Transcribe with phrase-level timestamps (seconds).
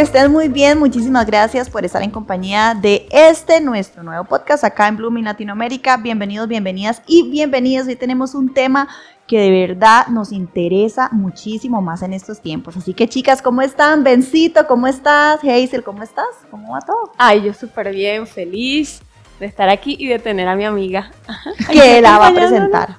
[0.00, 0.78] Que estén muy bien.
[0.78, 5.98] Muchísimas gracias por estar en compañía de este nuestro nuevo podcast acá en Blooming Latinoamérica.
[5.98, 7.86] Bienvenidos, bienvenidas y bienvenidas.
[7.86, 8.88] Hoy tenemos un tema
[9.26, 12.78] que de verdad nos interesa muchísimo más en estos tiempos.
[12.78, 14.02] Así que chicas, ¿cómo están?
[14.02, 15.44] Bencito, ¿cómo estás?
[15.44, 16.24] Hazel, ¿cómo estás?
[16.50, 17.12] ¿Cómo va todo?
[17.18, 19.02] Ay, yo súper bien, feliz
[19.38, 21.10] de estar aquí y de tener a mi amiga.
[21.70, 22.96] Que la va a presentar.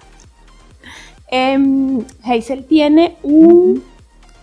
[1.31, 3.91] Em, Hazel tiene un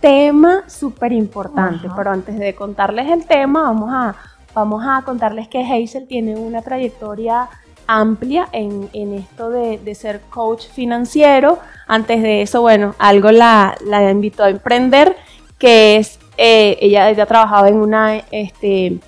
[0.01, 4.15] tema súper importante, pero antes de contarles el tema, vamos a,
[4.55, 7.49] vamos a contarles que Hazel tiene una trayectoria
[7.87, 11.59] amplia en, en esto de, de ser coach financiero.
[11.87, 15.17] Antes de eso, bueno, algo la, la invitó a emprender,
[15.59, 19.01] que es, eh, ella, ella trabajaba en, una, este,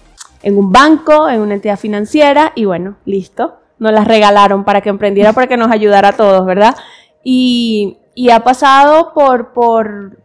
[0.43, 4.89] en un banco, en una entidad financiera, y bueno, listo, nos las regalaron para que
[4.89, 6.75] emprendiera, para que nos ayudara a todos, ¿verdad?
[7.22, 10.19] Y, y ha pasado por, por,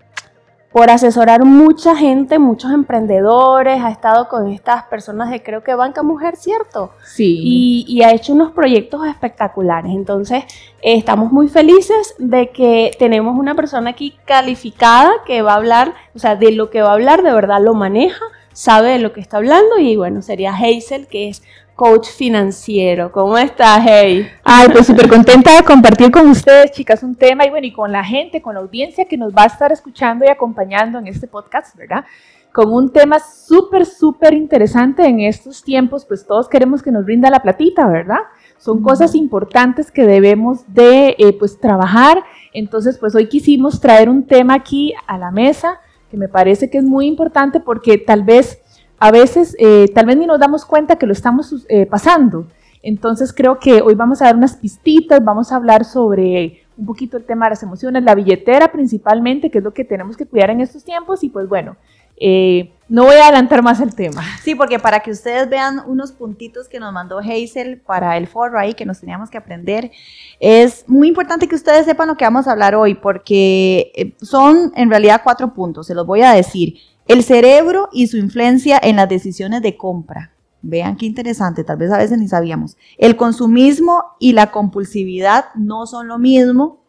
[0.75, 6.03] por asesorar mucha gente, muchos emprendedores, ha estado con estas personas de creo que Banca
[6.03, 6.91] Mujer, ¿cierto?
[7.05, 7.39] Sí.
[7.41, 9.93] Y, y ha hecho unos proyectos espectaculares.
[9.93, 10.43] Entonces,
[10.81, 15.93] eh, estamos muy felices de que tenemos una persona aquí calificada que va a hablar,
[16.13, 19.13] o sea, de lo que va a hablar, de verdad lo maneja, sabe de lo
[19.13, 21.41] que está hablando y bueno, sería Hazel, que es
[21.75, 23.11] coach financiero.
[23.11, 24.27] ¿Cómo estás, Hey?
[24.43, 27.91] Ay, pues súper contenta de compartir con ustedes, chicas, un tema y bueno, y con
[27.91, 31.27] la gente, con la audiencia que nos va a estar escuchando y acompañando en este
[31.27, 32.05] podcast, ¿verdad?
[32.53, 37.29] Con un tema súper, súper interesante en estos tiempos, pues todos queremos que nos brinda
[37.29, 38.19] la platita, ¿verdad?
[38.57, 42.23] Son cosas importantes que debemos de, eh, pues, trabajar.
[42.53, 46.77] Entonces, pues hoy quisimos traer un tema aquí a la mesa que me parece que
[46.77, 48.61] es muy importante porque tal vez
[49.05, 52.47] a veces, eh, tal vez ni nos damos cuenta que lo estamos eh, pasando.
[52.81, 57.15] Entonces creo que hoy vamos a dar unas pistitas, vamos a hablar sobre un poquito
[57.15, 60.49] el tema de las emociones, la billetera principalmente, que es lo que tenemos que cuidar
[60.49, 61.23] en estos tiempos.
[61.23, 61.77] Y pues bueno,
[62.17, 64.23] eh, no voy a adelantar más el tema.
[64.41, 68.57] Sí, porque para que ustedes vean unos puntitos que nos mandó Hazel para el foro
[68.57, 69.91] ahí que nos teníamos que aprender,
[70.39, 74.71] es muy importante que ustedes sepan lo que vamos a hablar hoy, porque eh, son
[74.75, 76.79] en realidad cuatro puntos, se los voy a decir.
[77.07, 80.31] El cerebro y su influencia en las decisiones de compra.
[80.61, 82.75] Vean qué interesante, tal vez a veces ni sabíamos.
[82.97, 86.83] El consumismo y la compulsividad no son lo mismo.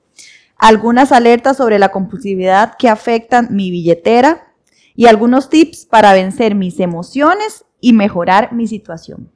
[0.57, 4.55] Algunas alertas sobre la compulsividad que afectan mi billetera
[4.95, 9.31] y algunos tips para vencer mis emociones y mejorar mi situación.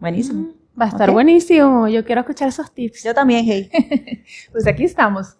[0.00, 0.48] Buenísimo.
[0.80, 1.86] Va a estar buenísimo.
[1.86, 3.04] Yo quiero escuchar esos tips.
[3.04, 3.70] Yo también, hey.
[4.52, 5.36] Pues aquí estamos.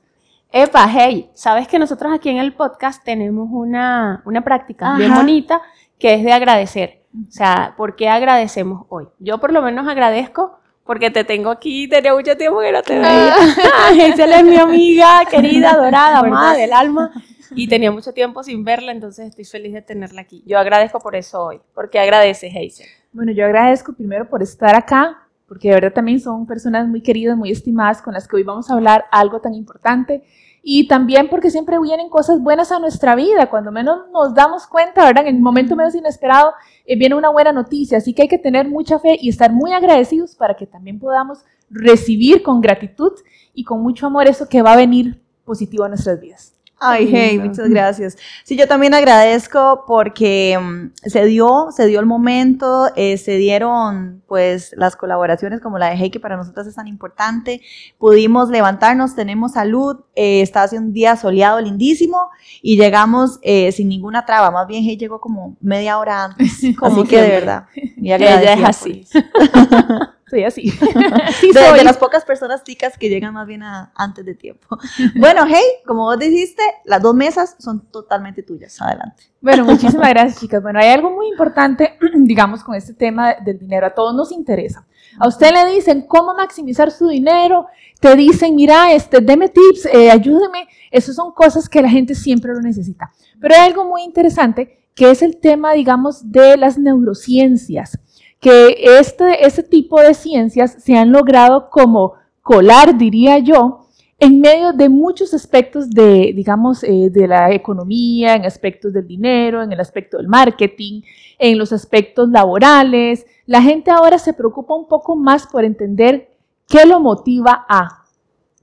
[0.51, 5.21] Epa, hey, sabes que nosotros aquí en el podcast tenemos una, una práctica bien Ajá.
[5.21, 5.61] bonita
[5.99, 7.03] que es de agradecer.
[7.29, 9.09] O sea, ¿por qué agradecemos hoy?
[9.19, 12.99] Yo por lo menos agradezco porque te tengo aquí, tenía mucho tiempo que no te
[12.99, 13.35] veía.
[13.91, 17.13] Hazel es mi amiga, querida, adorada, amada del alma.
[17.51, 20.43] y tenía mucho tiempo sin verla, entonces estoy feliz de tenerla aquí.
[20.47, 22.87] Yo agradezco por eso hoy, porque agradeces, Hazel.
[23.13, 27.37] Bueno, yo agradezco primero por estar acá, porque de verdad también son personas muy queridas,
[27.37, 30.23] muy estimadas, con las que hoy vamos a hablar algo tan importante.
[30.63, 35.07] Y también porque siempre vienen cosas buenas a nuestra vida, cuando menos nos damos cuenta,
[35.07, 35.27] ¿verdad?
[35.27, 36.53] En el momento menos inesperado
[36.85, 39.73] eh, viene una buena noticia, así que hay que tener mucha fe y estar muy
[39.73, 43.13] agradecidos para que también podamos recibir con gratitud
[43.55, 46.58] y con mucho amor eso que va a venir positivo a nuestras vidas.
[46.81, 48.17] Ay, hey, muchas gracias.
[48.45, 54.23] Sí, yo también agradezco porque mm, se dio, se dio el momento, eh, se dieron
[54.29, 57.63] pues las colaboraciones como la de Hey, que para nosotros es tan importante.
[57.99, 62.31] Pudimos levantarnos, tenemos salud, eh, está haciendo un día soleado lindísimo
[62.63, 64.53] y llegamos eh, sin ninguna traba.
[64.53, 66.63] Más bien Hey llegó como media hora antes.
[66.83, 67.67] así que de verdad.
[68.01, 69.05] Y Ella es así.
[70.29, 70.71] Soy así.
[71.55, 74.79] de, las pocas personas ticas que llegan más bien antes de tiempo.
[75.17, 78.81] bueno, hey, como vos dijiste, las dos mesas son totalmente tuyas.
[78.81, 79.25] Adelante.
[79.41, 80.63] Bueno, muchísimas gracias, chicas.
[80.63, 83.87] Bueno, hay algo muy importante, digamos, con este tema del dinero.
[83.87, 84.87] A todos nos interesa.
[85.19, 87.67] A usted le dicen cómo maximizar su dinero,
[88.01, 90.69] te dicen, mira, este, deme tips, eh, ayúdeme.
[90.91, 93.11] Esas son cosas que la gente siempre lo necesita.
[93.41, 97.99] Pero hay algo muy interesante que es el tema, digamos, de las neurociencias
[98.41, 103.89] que este, este tipo de ciencias se han logrado como colar, diría yo,
[104.21, 109.63] en medio de muchos aspectos de, digamos, eh, de la economía, en aspectos del dinero,
[109.63, 111.03] en el aspecto del marketing,
[111.39, 113.27] en los aspectos laborales.
[113.47, 116.31] La gente ahora se preocupa un poco más por entender
[116.67, 118.05] qué lo motiva a.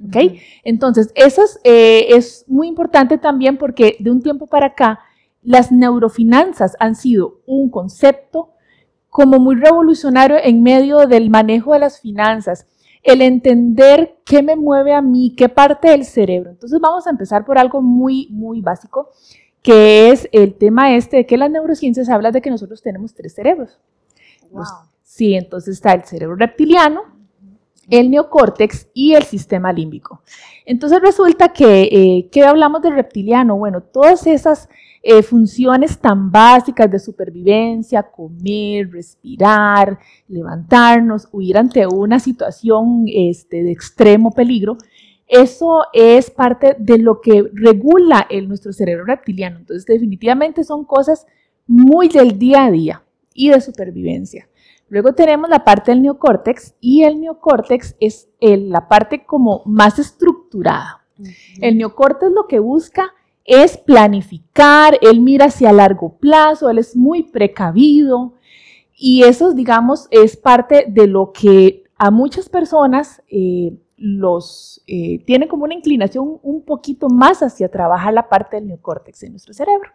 [0.06, 0.18] ¿Ok?
[0.66, 5.00] Entonces, eso es, eh, es muy importante también porque de un tiempo para acá,
[5.42, 8.55] las neurofinanzas han sido un concepto,
[9.16, 12.68] como muy revolucionario en medio del manejo de las finanzas,
[13.02, 16.50] el entender qué me mueve a mí, qué parte del cerebro.
[16.50, 19.12] Entonces vamos a empezar por algo muy, muy básico,
[19.62, 23.34] que es el tema este de que las neurociencias hablan de que nosotros tenemos tres
[23.34, 23.80] cerebros.
[25.02, 27.04] sí, entonces está el cerebro reptiliano,
[27.90, 30.24] el neocórtex y el sistema límbico.
[30.66, 33.56] Entonces resulta que, eh, ¿qué hablamos del reptiliano?
[33.56, 34.68] Bueno, todas esas
[35.08, 43.72] eh, funciones tan básicas de supervivencia, comer, respirar, levantarnos, huir ante una situación este, de
[43.72, 44.80] extremo peligro,
[45.28, 49.60] eso es parte de lo que regula el, nuestro cerebro reptiliano.
[49.60, 51.28] Entonces, definitivamente son cosas
[51.68, 54.50] muy del día a día y de supervivencia.
[54.90, 61.06] Luego tenemos la parte del neocórtex y el neocórtex es la parte como más estructurada.
[61.62, 63.14] El neocórtex lo que busca
[63.46, 68.34] es planificar, él mira hacia largo plazo, él es muy precavido
[68.98, 75.48] y eso, digamos, es parte de lo que a muchas personas eh, los eh, tiene
[75.48, 79.92] como una inclinación un poquito más hacia trabajar la parte del neocórtex en nuestro cerebro.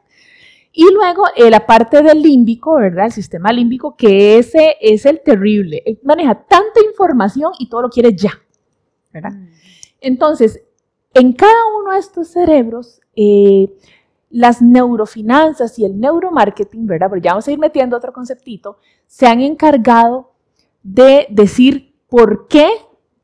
[0.73, 3.06] Y luego eh, la parte del límbico, ¿verdad?
[3.06, 5.82] El sistema límbico, que ese es el terrible.
[5.85, 8.32] Él maneja tanta información y todo lo quiere ya,
[9.12, 9.32] ¿verdad?
[9.32, 9.49] Mm.
[10.00, 10.62] Entonces,
[11.15, 13.69] en cada uno de estos cerebros, eh,
[14.31, 17.09] las neurofinanzas y el neuromarketing, ¿verdad?
[17.11, 20.33] Pero ya vamos a ir metiendo otro conceptito, se han encargado
[20.83, 22.69] de decir por qué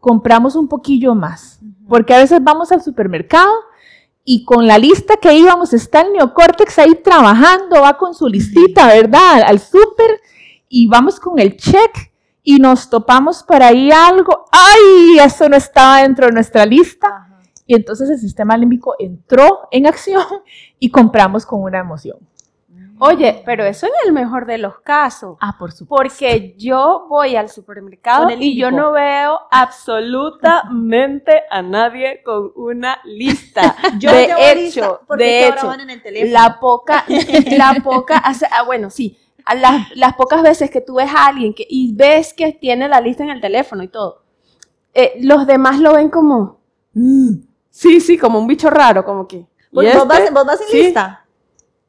[0.00, 1.60] compramos un poquillo más.
[1.88, 3.52] Porque a veces vamos al supermercado
[4.24, 8.88] y con la lista que íbamos está el neocórtex ahí trabajando, va con su listita,
[8.88, 9.42] ¿verdad?
[9.46, 10.20] Al súper
[10.68, 12.12] y vamos con el check
[12.42, 15.18] y nos topamos por ahí algo, ¡ay!
[15.20, 17.25] Eso no estaba dentro de nuestra lista.
[17.66, 20.24] Y entonces el sistema límbico entró en acción
[20.78, 22.18] y compramos con una emoción.
[22.98, 25.36] Oye, pero eso es el mejor de los casos.
[25.40, 25.96] Ah, por supuesto.
[25.96, 33.76] Porque yo voy al supermercado y yo no veo absolutamente a nadie con una lista.
[33.98, 35.70] yo de hecho, de hecho,
[36.24, 37.04] la poca,
[37.58, 39.18] la poca, ah, bueno, sí,
[39.54, 43.00] las, las, pocas veces que tú ves a alguien que, y ves que tiene la
[43.00, 44.22] lista en el teléfono y todo,
[44.94, 46.60] eh, los demás lo ven como,
[46.94, 47.34] mm,
[47.76, 49.44] Sí, sí, como un bicho raro, como que.
[49.70, 51.26] ¿Vos, vas, ¿Vos, vas, sin lista?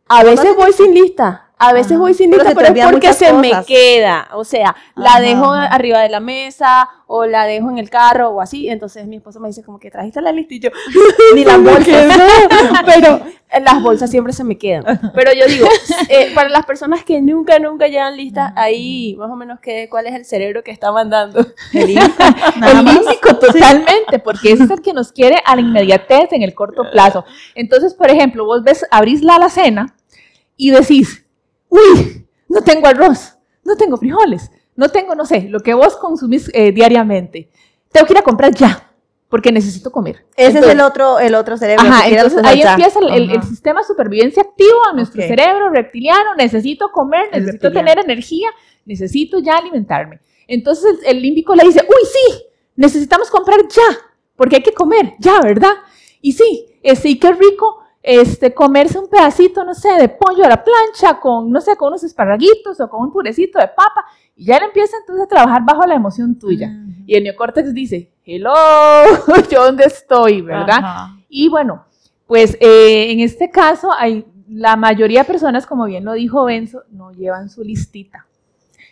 [0.10, 1.47] A veces voy sin lista.
[1.60, 4.28] A veces voy sin lista, pero, es porque se me queda.
[4.34, 8.42] O sea, la dejo arriba de la mesa o la dejo en el carro o
[8.42, 8.70] así.
[8.70, 10.70] Entonces mi esposo me dice como que trajiste la lista y yo,
[11.36, 12.20] ni las bolsas.
[12.86, 13.22] pero
[13.60, 15.12] las bolsas siempre se me quedan.
[15.16, 15.68] Pero yo digo,
[16.10, 20.06] eh, para las personas que nunca, nunca llevan lista, ahí más o menos que, cuál
[20.06, 21.46] es el cerebro que está mandando.
[21.74, 21.88] El
[22.86, 26.84] límbico, totalmente, porque ese es el que nos quiere a la inmediatez en el corto
[26.92, 27.26] plazo.
[27.56, 29.96] Entonces, por ejemplo, vos ves, abrís la alacena
[30.56, 31.26] y decís,
[31.69, 36.50] uy, no tengo arroz, no tengo frijoles, no tengo, no sé, lo que vos consumís
[36.53, 37.50] eh, diariamente.
[37.91, 38.83] Tengo que ir a comprar ya.
[39.29, 40.25] porque necesito comer.
[40.38, 41.83] Ese es el otro, el otro cerebro.
[41.86, 42.71] Ajá, entonces ahí ya.
[42.75, 46.36] empieza el, el- sistema de supervivencia activo a nuestro cerebro reptiliano.
[46.36, 47.91] Necesito comer, El necesito reptiliano.
[47.91, 48.47] tener energía,
[48.86, 50.21] necesito ya alimentarme.
[50.47, 52.43] Entonces el, límbico le dice, uy, sí,
[52.77, 53.97] necesitamos comprar ya,
[54.38, 55.74] porque hay que comer ya, ¿verdad?
[56.21, 60.63] Y sí, y qué rico este, comerse un pedacito, no sé, de pollo a la
[60.63, 64.06] plancha, con, no sé, con unos esparraguitos o con un purecito de papa.
[64.36, 66.72] Y ya él empieza entonces a trabajar bajo la emoción tuya.
[67.06, 68.54] Y el neocórtex dice, hello,
[69.51, 71.08] ¿yo dónde estoy, verdad?
[71.30, 71.86] Y bueno,
[72.27, 76.84] pues eh, en este caso hay la mayoría de personas, como bien lo dijo Benzo,
[76.92, 78.25] no llevan su listita.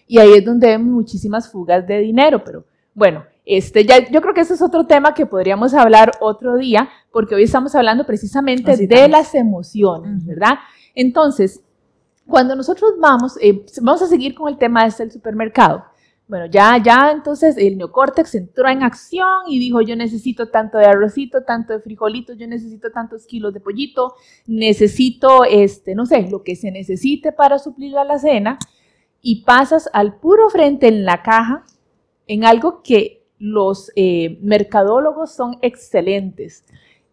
[0.07, 4.33] Y ahí es donde vemos muchísimas fugas de dinero, pero bueno, este ya yo creo
[4.33, 8.71] que ese es otro tema que podríamos hablar otro día, porque hoy estamos hablando precisamente
[8.71, 10.25] Así de las emociones.
[10.25, 10.55] ¿verdad?
[10.95, 11.61] Entonces,
[12.25, 15.85] cuando nosotros vamos, eh, vamos a seguir con el tema este del supermercado.
[16.27, 20.85] Bueno, ya, ya entonces el neocórtex entró en acción y dijo, yo necesito tanto de
[20.85, 24.15] arrocito, tanto de frijolitos, yo necesito tantos kilos de pollito,
[24.47, 28.57] necesito, este, no sé, lo que se necesite para suplir a la cena
[29.21, 31.63] y pasas al puro frente en la caja
[32.25, 36.65] en algo que los eh, mercadólogos son excelentes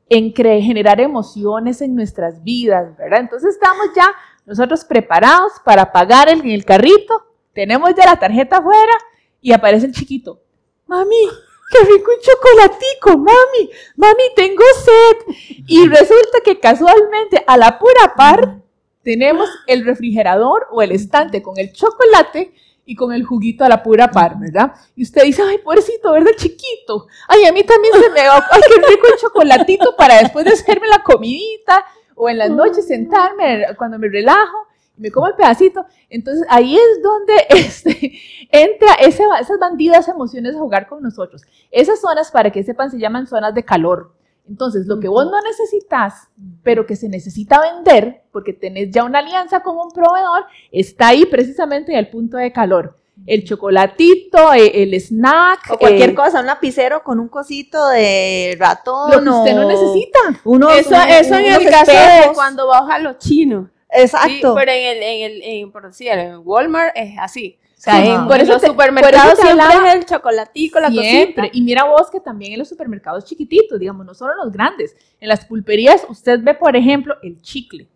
[0.08, 3.20] en generar emociones en nuestras vidas, ¿verdad?
[3.20, 4.10] Entonces estamos ya
[4.46, 8.92] nosotros preparados para pagar el, el carrito, tenemos ya la tarjeta afuera
[9.40, 10.40] y aparece el chiquito.
[10.86, 11.28] Mami,
[11.70, 15.34] qué rico un chocolatico, mami, mami, tengo sed.
[15.66, 18.62] Y resulta que casualmente a la pura par
[19.02, 22.52] tenemos el refrigerador o el estante con el chocolate
[22.84, 24.72] y con el juguito a la pura par, ¿verdad?
[24.96, 26.32] Y usted dice, ay, pobrecito, ¿verdad?
[26.36, 27.06] Chiquito.
[27.28, 30.52] Ay, a mí también se me va, ay, qué rico el chocolatito para después de
[30.52, 31.84] hacerme la comidita
[32.14, 35.84] o en las noches sentarme cuando me relajo me como el pedacito.
[36.08, 38.12] Entonces ahí es donde este,
[38.50, 41.42] entra ese, esas bandidas emociones a jugar con nosotros.
[41.70, 44.12] Esas zonas, para que sepan, se llaman zonas de calor.
[44.48, 46.28] Entonces, lo que vos no necesitas,
[46.62, 51.24] pero que se necesita vender, porque tenés ya una alianza con un proveedor, está ahí
[51.26, 52.96] precisamente en el punto de calor.
[53.26, 58.56] El chocolatito, eh, el snack, O cualquier eh, cosa, un lapicero con un cosito de
[58.58, 59.10] ratón.
[59.12, 60.18] lo que usted no necesita.
[60.44, 63.68] unos- Eso, un- eso en unos el caso de cuando vas a los chinos.
[63.90, 64.28] Exacto.
[64.28, 67.58] Sí, pero en el, en el, en, por decir, en Walmart es así.
[67.86, 70.90] En, por en eso los te- por supermercados te siempre hablaba- es el chocolatico, la
[70.90, 71.34] Siempre.
[71.42, 71.56] cosita.
[71.58, 74.94] Y mira vos que también en los supermercados chiquititos, digamos, no solo los grandes.
[75.20, 77.88] En las pulperías usted ve, por ejemplo, el chicle.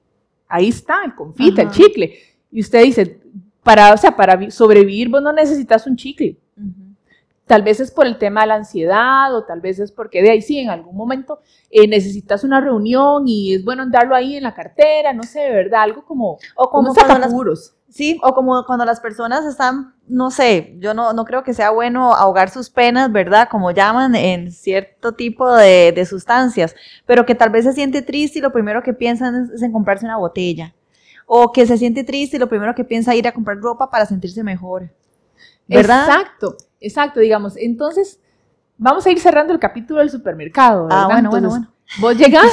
[0.48, 2.14] Ahí está, el confite, el chicle.
[2.50, 3.20] Y usted dice,
[3.62, 6.36] para, o sea, para vi- sobrevivir vos no necesitas un chicle.
[7.46, 10.30] Tal vez es por el tema de la ansiedad o tal vez es porque de
[10.30, 11.38] ahí sí, en algún momento
[11.70, 15.50] eh, necesitas una reunión y es bueno andarlo ahí en la cartera, no sé, de
[15.52, 17.75] verdad, algo como, O como como un cuando las, sacapuros.
[17.88, 21.70] Sí, o como cuando las personas están, no sé, yo no, no creo que sea
[21.70, 23.48] bueno ahogar sus penas, ¿verdad?
[23.50, 26.74] Como llaman en cierto tipo de, de sustancias,
[27.06, 29.72] pero que tal vez se siente triste y lo primero que piensan es, es en
[29.72, 30.74] comprarse una botella.
[31.26, 33.90] O que se siente triste y lo primero que piensa es ir a comprar ropa
[33.90, 34.90] para sentirse mejor.
[35.66, 36.06] ¿Verdad?
[36.06, 37.56] Exacto, exacto, digamos.
[37.56, 38.20] Entonces,
[38.78, 40.84] vamos a ir cerrando el capítulo del supermercado.
[40.84, 41.02] ¿verdad?
[41.02, 42.46] Ah, bueno, bueno, Entonces, Vos llegas,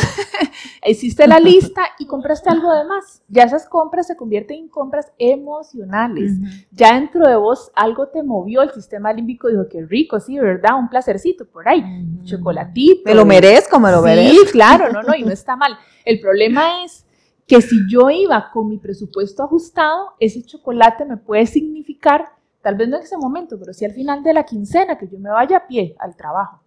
[0.88, 3.22] hiciste la lista y compraste algo de más.
[3.28, 6.34] Ya esas compras se convierten en compras emocionales.
[6.72, 10.78] Ya dentro de vos algo te movió, el sistema límbico dijo que rico, sí, ¿verdad?
[10.80, 11.84] Un placercito por ahí.
[12.24, 13.02] Chocolatito.
[13.06, 14.52] Me lo merezco, me lo Sí, merezco.
[14.52, 15.78] claro, no, no, y no está mal.
[16.06, 17.06] El problema es
[17.48, 22.30] que si yo iba con mi presupuesto ajustado, ese chocolate me puede significar,
[22.62, 25.20] tal vez no en ese momento, pero sí al final de la quincena, que yo
[25.20, 26.62] me vaya a pie al trabajo,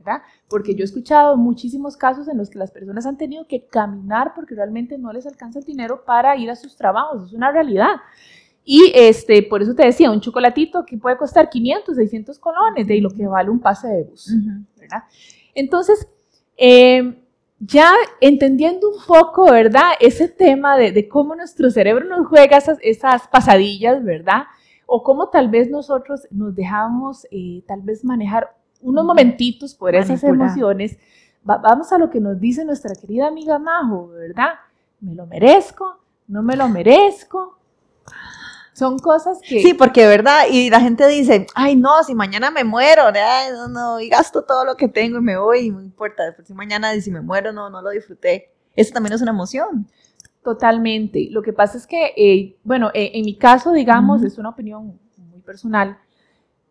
[0.00, 0.22] ¿verdad?
[0.48, 4.32] Porque yo he escuchado muchísimos casos en los que las personas han tenido que caminar
[4.34, 7.96] porque realmente no les alcanza el dinero para ir a sus trabajos, es una realidad.
[8.64, 13.00] Y este, por eso te decía, un chocolatito que puede costar 500, 600 colones, de
[13.00, 14.32] lo que vale un pase de bus.
[14.76, 15.04] ¿verdad?
[15.54, 16.06] Entonces,
[16.56, 17.22] eh,
[17.58, 19.92] ya entendiendo un poco, ¿verdad?
[20.00, 24.44] Ese tema de, de cómo nuestro cerebro nos juega esas, esas pasadillas, ¿verdad?
[24.86, 30.22] O cómo tal vez nosotros nos dejamos eh, tal vez manejar unos momentitos por esas
[30.22, 30.48] Manipular.
[30.48, 30.98] emociones.
[31.48, 34.54] Va- vamos a lo que nos dice nuestra querida amiga Majo, ¿verdad?
[35.00, 35.98] ¿Me lo merezco?
[36.28, 37.58] ¿No me lo merezco?
[38.72, 39.60] Son cosas que...
[39.60, 43.68] Sí, porque verdad, y la gente dice, ay no, si mañana me muero, ay, no,
[43.68, 46.54] no, y gasto todo lo que tengo y me voy, y no importa, después si
[46.54, 48.50] mañana y si me muero, no, no lo disfruté.
[48.74, 49.86] Eso también es una emoción.
[50.42, 51.28] Totalmente.
[51.30, 54.26] Lo que pasa es que, eh, bueno, eh, en mi caso, digamos, Ujú.
[54.28, 54.98] es una opinión
[55.30, 55.98] muy personal.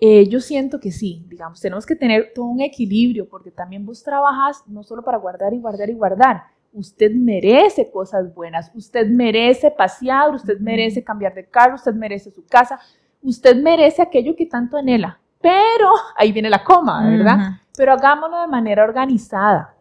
[0.02, 4.02] Eh, yo siento que sí, digamos, tenemos que tener todo un equilibrio porque también vos
[4.02, 6.44] trabajas no solo para guardar y guardar y guardar.
[6.72, 12.46] Usted merece cosas buenas, usted merece pasear, usted merece cambiar de carro, usted merece su
[12.46, 12.80] casa,
[13.22, 15.20] usted merece aquello que tanto anhela.
[15.42, 17.38] Pero, ahí viene la coma, ¿verdad?
[17.76, 19.76] Pero hagámoslo de manera organizada.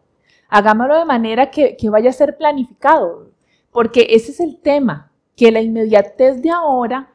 [0.49, 3.31] Hagámoslo de manera que, que vaya a ser planificado,
[3.71, 7.09] porque ese es el tema, que la inmediatez de ahora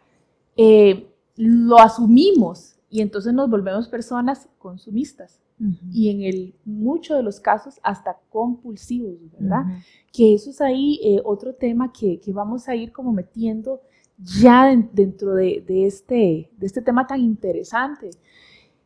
[0.57, 5.43] eh, lo asumimos y entonces nos volvemos personas consumistas.
[5.91, 9.65] Y en el muchos de los casos hasta compulsivos, ¿verdad?
[10.13, 13.81] Que eso es ahí eh, otro tema que, que, vamos a ir como metiendo
[14.17, 18.11] ya dentro de, de, este, de este tema tan interesante.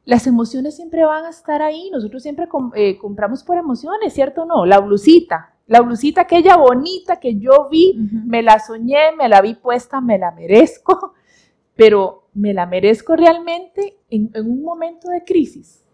[0.07, 4.47] Las emociones siempre van a estar ahí, nosotros siempre eh, compramos por emociones, ¿cierto o
[4.47, 4.65] no?
[4.65, 7.93] La blusita, la blusita aquella bonita que yo vi,
[8.25, 11.12] me la soñé, me la vi puesta, me la merezco,
[11.77, 15.85] pero me la merezco realmente en, un momento de crisis,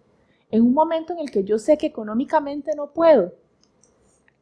[0.50, 3.32] en un momento en el que yo sé que económicamente no puedo.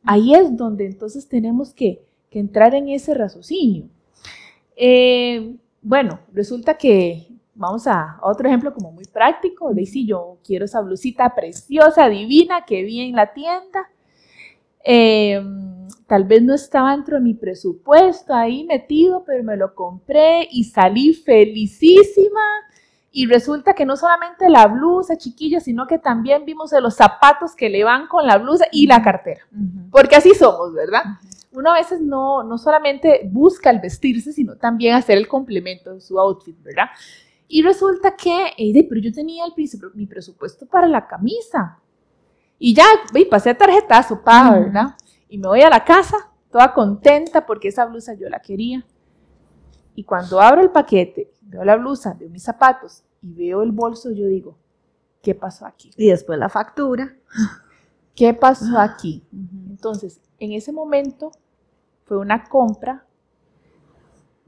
[0.03, 2.05] Ahí es donde entonces tenemos que,
[2.35, 3.91] entrar en ese raciocinio.
[4.75, 9.75] Eh, bueno, resulta que vamos a otro ejemplo como muy práctico.
[9.75, 13.91] De yo quiero esa blusita preciosa, divina que vi en la tienda.
[14.85, 20.49] Em, tal vez no estaba dentro de mi presupuesto ahí metido, pero me lo compré
[20.51, 22.41] y salí felicísima.
[23.11, 27.55] Y resulta que no solamente la blusa, chiquilla, sino que también vimos de los zapatos
[27.55, 29.43] que le van con la blusa y la cartera.
[29.91, 31.03] Porque así somos, ¿verdad?
[31.53, 36.01] uno a veces no, no solamente busca el vestirse, sino también hacer el complemento de
[36.01, 36.87] su outfit, ¿verdad?
[37.47, 39.53] Y resulta que, eh, pero yo tenía el,
[39.95, 41.79] mi presupuesto para la camisa.
[42.65, 44.95] Y ya, ve, pasé a tarjetazo, pa, ¿verdad?
[45.29, 48.87] Y me voy a la casa, toda contenta porque esa blusa yo la quería.
[49.97, 54.13] Y cuando abro el paquete, veo la blusa, veo mis zapatos y veo el bolso,
[54.13, 54.57] yo digo,
[55.23, 55.91] ¿qué pasó aquí?
[55.97, 57.17] Y después la factura.
[58.15, 59.25] ¿Qué pasó aquí?
[59.69, 61.33] Entonces, en ese momento
[62.05, 63.05] fue una compra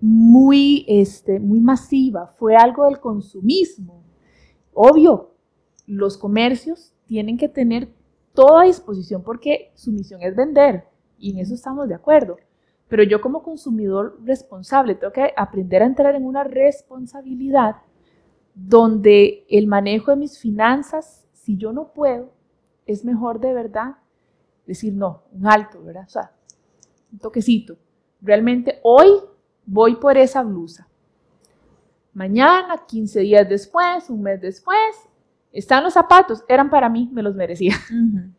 [0.01, 4.05] muy, este, muy masiva, fue algo del consumismo.
[4.73, 5.35] Obvio,
[5.89, 7.93] los comercios tienen que tener
[8.35, 10.85] toda disposición porque su misión es vender
[11.19, 12.37] y en eso estamos de acuerdo.
[12.89, 17.77] Pero yo como consumidor responsable tengo que aprender a entrar en una responsabilidad
[18.55, 22.33] donde el manejo de mis finanzas, si yo no puedo,
[22.87, 23.97] es mejor de verdad
[24.67, 26.05] decir no, un alto, ¿verdad?
[26.07, 26.33] O sea,
[27.13, 27.77] un toquecito.
[28.21, 29.09] Realmente hoy
[29.67, 30.89] voy por esa blusa.
[32.13, 34.79] Mañana, 15 días después, un mes después,
[35.55, 37.77] están los zapatos, eran para mí, me los merecía.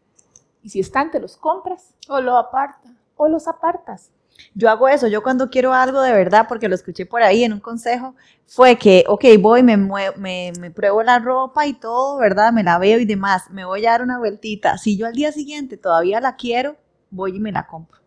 [0.61, 1.93] Y si están, te los compras.
[2.09, 2.91] O los apartas.
[3.17, 4.09] O los apartas.
[4.55, 7.53] Yo hago eso, yo cuando quiero algo de verdad, porque lo escuché por ahí en
[7.53, 8.15] un consejo,
[8.47, 12.51] fue que, ok, voy, me, me, me, pruebo la ropa y todo, ¿verdad?
[12.51, 14.79] Me la veo y demás, me voy a dar una vueltita.
[14.79, 16.77] Si yo al día siguiente todavía la quiero,
[17.11, 17.99] voy y me la compro.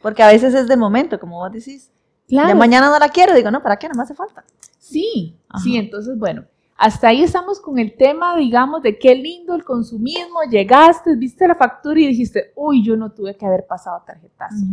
[0.00, 1.90] Porque a veces es de momento, como vos decís.
[2.28, 2.48] Claro.
[2.48, 3.88] De mañana no la quiero, digo, no, ¿para qué?
[3.88, 4.44] No me hace falta.
[4.78, 6.44] Sí, sí, entonces, bueno,
[6.78, 10.42] hasta ahí estamos con el tema, digamos, de qué lindo el consumismo.
[10.48, 14.64] Llegaste, viste la factura y dijiste, uy, yo no tuve que haber pasado tarjetazo.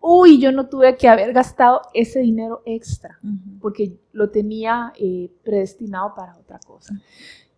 [0.00, 3.20] Uy, yo no tuve que haber gastado ese dinero extra,
[3.60, 6.94] porque lo tenía eh, predestinado para otra cosa.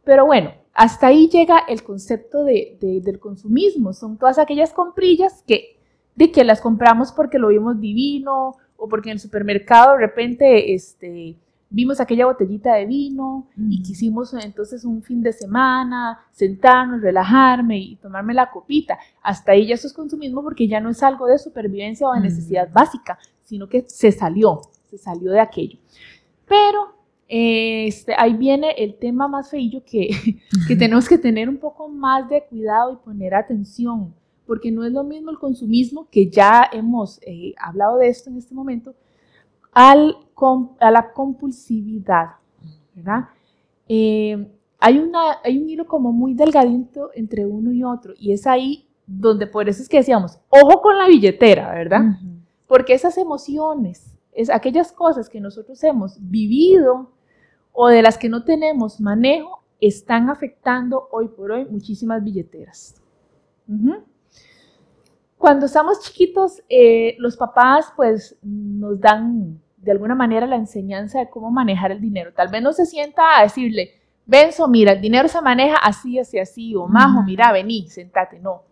[0.03, 3.93] Pero bueno, hasta ahí llega el concepto de, del consumismo.
[3.93, 5.77] Son todas aquellas comprillas que
[6.17, 10.75] de que las compramos porque lo vimos divino o porque en el supermercado de repente
[10.75, 11.37] este,
[11.71, 17.97] vimos aquella botellita de vino y quisimos entonces un fin de semana sentarnos, relajarme y
[17.97, 18.99] tomarme la copita.
[19.23, 22.21] Hasta ahí ya eso es consumismo porque ya no es algo de supervivencia o de
[22.21, 25.79] necesidad básica, sino que se salió, se salió de aquello.
[26.47, 26.95] Pero
[27.29, 30.11] este, ahí viene el tema más feillo que,
[30.69, 34.15] que tenemos que tener un poco más de cuidado y poner atención
[34.47, 38.39] porque no es lo mismo el consumismo, que ya hemos eh, hablado de esto en
[38.39, 38.95] este momento,
[39.77, 40.17] al,
[40.81, 42.37] a la compulsividad,
[42.95, 43.29] ¿verdad?
[43.87, 48.47] Eh, hay, una, hay un hilo como muy delgadito entre uno y otro, y es
[48.47, 52.01] ahí donde por eso es que decíamos, ojo con la billetera, ¿verdad?
[52.67, 57.13] Porque esas emociones, es aquellas cosas que nosotros hemos vivido
[57.73, 62.95] o de las que no tenemos manejo, están afectando hoy por hoy muchísimas billeteras.
[65.37, 71.31] Cuando estamos chiquitos, eh, los papás pues nos dan de alguna manera la enseñanza de
[71.31, 72.33] cómo manejar el dinero.
[72.35, 73.93] Tal vez no se sienta a decirle,
[74.27, 78.41] Benzo, mira, el dinero se maneja así, así, así, o Majo, mira, vení, sentate.
[78.41, 78.65] No.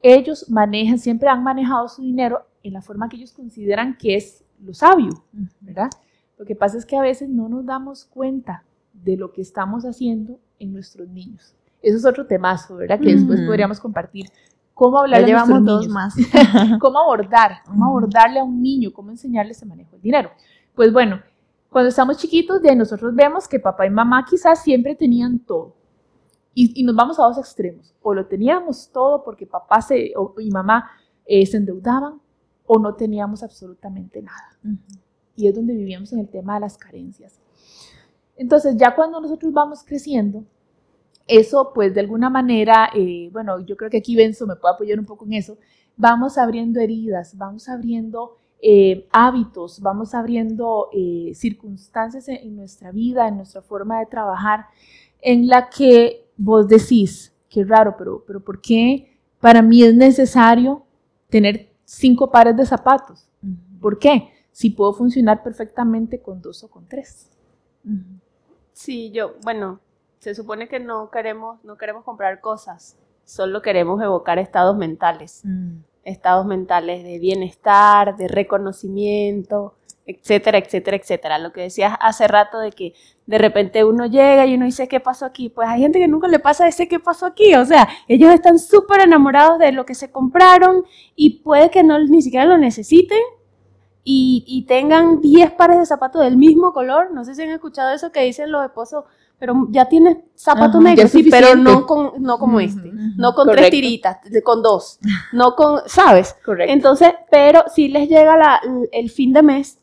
[0.00, 4.44] Ellos manejan, siempre han manejado su dinero en la forma que ellos consideran que es
[4.60, 5.24] lo sabio,
[5.60, 5.90] ¿verdad?
[6.38, 9.84] Lo que pasa es que a veces no nos damos cuenta de lo que estamos
[9.84, 11.56] haciendo en nuestros niños.
[11.82, 13.00] Eso es otro temazo, ¿verdad?
[13.00, 14.30] Que después podríamos compartir
[14.78, 16.14] cómo hablar a nuestros niños, más.
[16.80, 20.30] cómo abordar, cómo abordarle a un niño, cómo enseñarle ese manejo del dinero.
[20.74, 21.20] Pues bueno,
[21.68, 25.74] cuando estamos chiquitos, de nosotros vemos que papá y mamá quizás siempre tenían todo.
[26.54, 27.92] Y, y nos vamos a dos extremos.
[28.02, 30.90] O lo teníamos todo porque papá se, o- y mamá
[31.26, 32.20] eh, se endeudaban,
[32.66, 34.58] o no teníamos absolutamente nada.
[35.36, 37.38] Y es donde vivíamos en el tema de las carencias.
[38.36, 40.44] Entonces, ya cuando nosotros vamos creciendo,
[41.28, 44.98] eso pues de alguna manera, eh, bueno, yo creo que aquí Benzo me puede apoyar
[44.98, 45.58] un poco en eso,
[45.96, 53.28] vamos abriendo heridas, vamos abriendo eh, hábitos, vamos abriendo eh, circunstancias en, en nuestra vida,
[53.28, 54.66] en nuestra forma de trabajar,
[55.20, 60.84] en la que vos decís, qué raro, pero, pero ¿por qué para mí es necesario
[61.28, 63.28] tener cinco pares de zapatos?
[63.80, 64.30] ¿Por qué?
[64.52, 67.28] Si puedo funcionar perfectamente con dos o con tres.
[68.72, 69.80] Sí, yo, bueno,
[70.18, 75.42] se supone que no queremos, no queremos comprar cosas, solo queremos evocar estados mentales,
[76.04, 79.74] estados mentales de bienestar, de reconocimiento,
[80.08, 81.38] etcétera, etcétera, etcétera.
[81.38, 82.94] Lo que decías hace rato de que
[83.26, 85.50] de repente uno llega y uno dice, ¿qué pasó aquí?
[85.50, 87.54] Pues hay gente que nunca le pasa ese ¿qué pasó aquí?
[87.54, 91.98] O sea, ellos están súper enamorados de lo que se compraron y puede que no
[91.98, 93.20] ni siquiera lo necesiten
[94.02, 97.12] y, y tengan 10 pares de zapatos del mismo color.
[97.12, 99.04] No sé si han escuchado eso que dicen los esposos,
[99.38, 103.48] pero ya tienes zapatos Ajá, es sí, pero no, con, no como este, no con
[103.48, 104.98] tres tiritas, con dos,
[105.32, 106.36] no con, ¿sabes?
[106.44, 106.72] Correcto.
[106.72, 108.60] Entonces, pero si les llega la-
[108.92, 109.78] el fin de mes,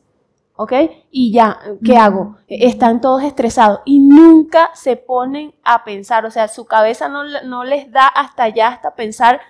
[0.56, 0.72] ¿ok?
[1.10, 2.36] Y ya, ¿qué hago?
[2.48, 7.64] Están todos estresados y nunca se ponen a pensar, o sea, su cabeza no, no
[7.64, 9.40] les da hasta allá, hasta pensar,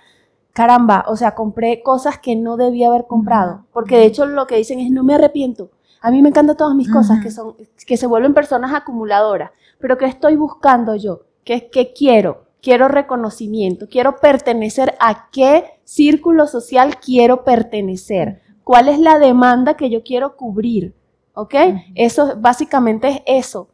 [0.53, 4.57] caramba, o sea, compré cosas que no debía haber comprado, porque de hecho lo que
[4.57, 5.69] dicen es, no me arrepiento.
[6.01, 7.55] A mí me encantan todas mis cosas, que, son,
[7.85, 11.21] que se vuelven personas acumuladoras, pero ¿qué estoy buscando yo?
[11.43, 12.45] ¿Qué, qué quiero?
[12.61, 19.89] Quiero reconocimiento, quiero pertenecer a qué círculo social quiero pertenecer, cuál es la demanda que
[19.89, 20.93] yo quiero cubrir,
[21.33, 21.53] ¿ok?
[21.95, 23.69] Eso básicamente es eso.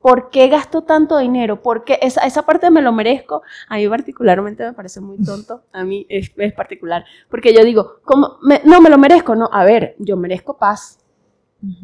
[0.00, 1.62] ¿Por qué gasto tanto dinero?
[1.62, 3.42] Porque esa, esa parte me lo merezco.
[3.68, 5.62] A mí particularmente me parece muy tonto.
[5.72, 7.04] A mí es, es particular.
[7.30, 8.36] Porque yo digo, ¿cómo?
[8.42, 9.36] Me- no, me lo merezco.
[9.36, 10.98] No, a ver, yo merezco paz.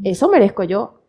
[0.04, 1.00] Eso merezco yo.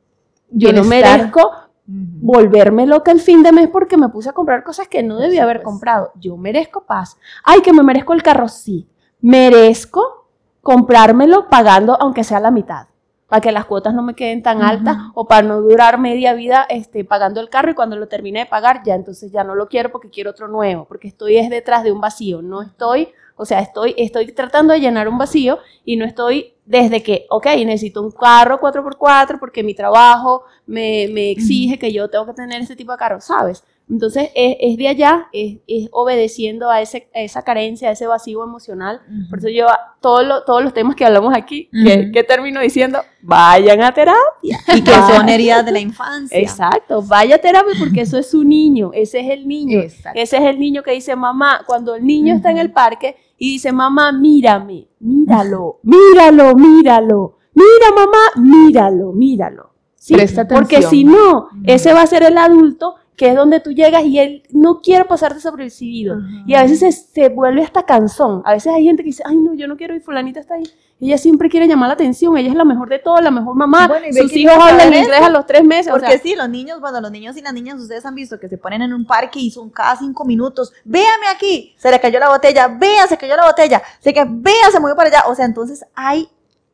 [0.49, 1.51] Yo no merezco
[1.85, 5.43] volverme loca el fin de mes porque me puse a comprar cosas que no debía
[5.43, 6.11] haber comprado.
[6.15, 7.17] Yo merezco paz.
[7.43, 8.87] Ay, que me merezco el carro, sí.
[9.21, 10.27] Merezco
[10.61, 12.87] comprármelo pagando aunque sea la mitad.
[13.27, 16.65] Para que las cuotas no me queden tan altas o para no durar media vida
[16.67, 19.67] este, pagando el carro y cuando lo termine de pagar ya entonces ya no lo
[19.67, 23.09] quiero porque quiero otro nuevo, porque estoy es detrás de un vacío, no estoy,
[23.41, 27.45] o sea, estoy, estoy tratando de llenar un vacío y no estoy desde que, ok,
[27.65, 32.61] necesito un carro 4x4 porque mi trabajo me, me exige que yo tengo que tener
[32.61, 33.63] ese tipo de carro, ¿sabes?
[33.89, 38.05] Entonces es, es de allá, es, es obedeciendo a, ese, a esa carencia, a ese
[38.05, 39.01] vacío emocional.
[39.31, 39.65] Por eso yo
[39.99, 44.59] todo lo- todos los temas que hablamos aquí, que, que termino diciendo, vayan a terapia.
[44.75, 46.37] Y que son heridas de la infancia.
[46.39, 49.79] Exacto, vaya a terapia porque eso es su niño, ese es el niño.
[49.79, 50.19] Exacto.
[50.19, 53.53] Ese es el niño que dice, mamá, cuando el niño está en el parque y
[53.53, 59.69] dice, mamá, mírame, míralo, míralo, míralo, mira mamá, míralo, míralo.
[59.95, 60.13] ¿Sí?
[60.13, 64.05] Presta Porque si no, ese va a ser el adulto que es donde tú llegas
[64.05, 66.21] y él no quiere pasar desapercibido.
[66.47, 68.41] Y a veces se, se vuelve hasta cansón.
[68.45, 70.63] A veces hay gente que dice, ay no, yo no quiero y fulanita está ahí.
[71.01, 73.89] Ella siempre quiere llamar la atención, ella es la mejor de todo, la mejor mamá.
[73.89, 75.91] Bueno, y Sus hijos hablan inglés a los tres meses.
[75.91, 78.39] o Porque sea, sí, los niños, bueno, los niños y las niñas, ustedes han visto
[78.39, 81.99] que se ponen en un parque y son cada cinco minutos, véame aquí, se le
[81.99, 85.23] cayó la botella, vea, se cayó la botella, se que vea, se movió para allá.
[85.27, 86.29] O sea, entonces hay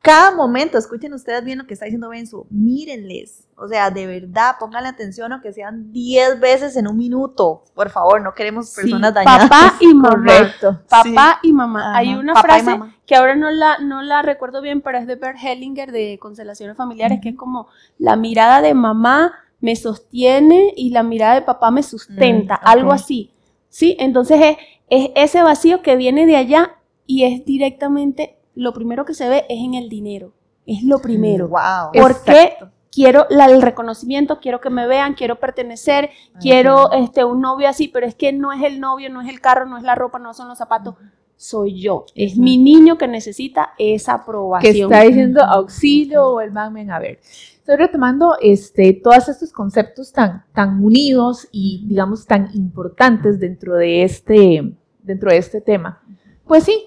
[0.05, 3.47] cada momento, escuchen ustedes bien lo que está diciendo Benzo, mírenles.
[3.57, 7.63] O sea, de verdad, pónganle atención, aunque sean 10 veces en un minuto.
[7.73, 9.49] Por favor, no queremos Sí, personas dañadas.
[9.49, 10.09] Papá y mamá.
[10.09, 10.81] Correcto.
[10.87, 11.89] Papá y mamá.
[11.89, 15.07] Ajá, Hay una papá frase que ahora no la, no la recuerdo bien, pero es
[15.07, 20.73] de Bert Hellinger de Constelaciones Familiares, que es como la mirada de mamá me sostiene
[20.75, 23.31] y la mirada de papá me sustenta, Mm, algo así.
[23.69, 23.97] ¿Sí?
[23.99, 24.57] Entonces es,
[24.89, 26.75] es ese vacío que viene de allá
[27.07, 30.33] y es directamente, lo primero que se ve es en el dinero.
[30.65, 31.47] Es lo primero.
[31.49, 31.91] Wow.
[31.93, 32.71] Porque Exacto.
[32.91, 37.87] quiero la- el reconocimiento, quiero que me vean, quiero pertenecer, quiero este, un novio así,
[37.87, 40.17] pero es que no es el novio, no es el carro, no es la ropa,
[40.17, 40.95] no son los zapatos,
[41.35, 42.05] soy yo.
[42.15, 44.91] Es mi niño que necesita esa que aprobación.
[44.91, 46.89] está diciendo auxilio o el magmen.
[46.91, 53.39] A ver, estoy retomando este, todos estos conceptos tan, tan unidos y, digamos, tan importantes
[53.39, 56.01] dentro de este, dentro de este tema.
[56.47, 56.85] Pues sí,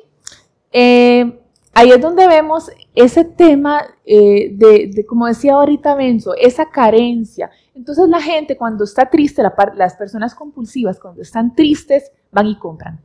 [0.72, 1.40] eh,
[1.78, 7.50] ahí es donde vemos ese tema eh, de, como decía ahorita Benzo, esa carencia.
[7.74, 9.42] Entonces la gente cuando está triste,
[9.76, 13.00] las personas compulsivas cuando están tristes, van y compran.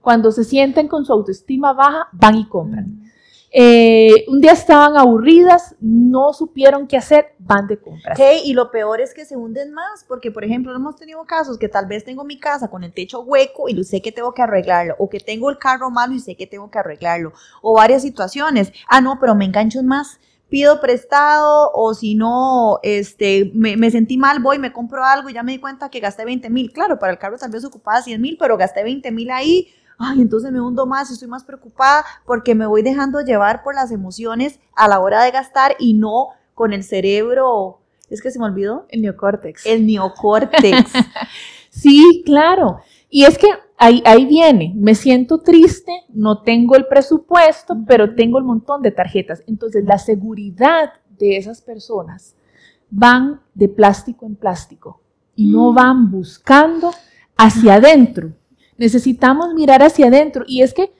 [0.00, 3.02] Cuando se sienten con su autoestima baja, van y compran.
[3.50, 8.18] Eh, un día estaban aburridas, no supieron qué hacer, van de compras.
[8.18, 11.58] Ok, y lo peor es que se hunden más, porque por ejemplo hemos tenido casos
[11.58, 14.42] que tal vez tengo mi casa con el techo hueco y sé que tengo que
[14.42, 17.32] arreglarlo, o que tengo el carro malo y sé que tengo que arreglarlo,
[17.62, 18.72] o varias situaciones.
[18.86, 24.18] Ah, no, pero me engancho más, pido prestado, o si no, este, me, me sentí
[24.18, 26.70] mal, voy, me compro algo y ya me di cuenta que gasté 20 mil.
[26.72, 30.20] Claro, para el carro tal vez ocupaba 100 mil, pero gasté 20 mil ahí ay,
[30.20, 34.60] entonces me hundo más, estoy más preocupada porque me voy dejando llevar por las emociones
[34.74, 38.86] a la hora de gastar y no con el cerebro, es que se me olvidó.
[38.88, 39.66] El neocórtex.
[39.66, 40.92] El neocórtex.
[41.70, 42.80] sí, claro.
[43.10, 48.38] Y es que ahí, ahí viene, me siento triste, no tengo el presupuesto, pero tengo
[48.38, 49.42] el montón de tarjetas.
[49.46, 52.34] Entonces la seguridad de esas personas
[52.90, 55.00] van de plástico en plástico
[55.34, 55.74] y no mm.
[55.74, 56.92] van buscando
[57.36, 58.32] hacia adentro
[58.78, 60.44] Necesitamos mirar hacia adentro.
[60.46, 60.92] Y es que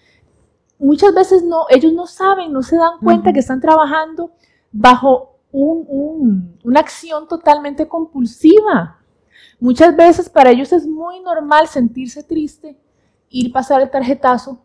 [0.78, 4.32] muchas veces no, ellos no saben, no se dan cuenta que están trabajando
[4.70, 8.98] bajo una acción totalmente compulsiva.
[9.60, 12.78] Muchas veces para ellos es muy normal sentirse triste,
[13.30, 14.64] ir pasar el tarjetazo.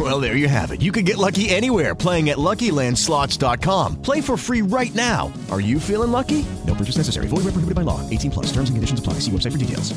[0.00, 0.80] Well, there you have it.
[0.80, 4.00] You can get lucky anywhere playing at LuckyLandSlots.com.
[4.00, 5.30] Play for free right now.
[5.50, 6.46] Are you feeling lucky?
[6.66, 7.26] No purchase necessary.
[7.26, 8.00] Void where prohibited by law.
[8.08, 8.46] 18 plus.
[8.46, 9.20] Terms and conditions apply.
[9.20, 9.92] See website for details.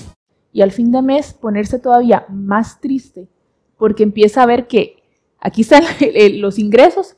[0.51, 3.29] Y al fin de mes ponerse todavía más triste
[3.77, 4.97] porque empieza a ver que
[5.39, 5.83] aquí están
[6.33, 7.15] los ingresos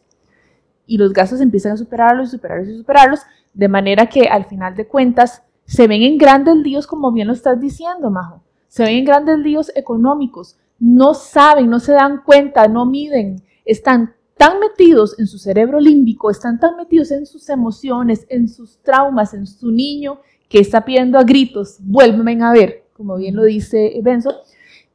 [0.86, 3.20] y los gastos empiezan a superarlos y superarlos y superarlos,
[3.54, 7.34] de manera que al final de cuentas se ven en grandes líos, como bien lo
[7.34, 8.44] estás diciendo, Majo.
[8.68, 10.58] Se ven en grandes líos económicos.
[10.80, 13.42] No saben, no se dan cuenta, no miden.
[13.66, 18.78] Están tan metidos en su cerebro límbico, están tan metidos en sus emociones, en sus
[18.80, 23.44] traumas, en su niño que está pidiendo a gritos, vuélveme a ver, como bien lo
[23.44, 24.34] dice Benzo,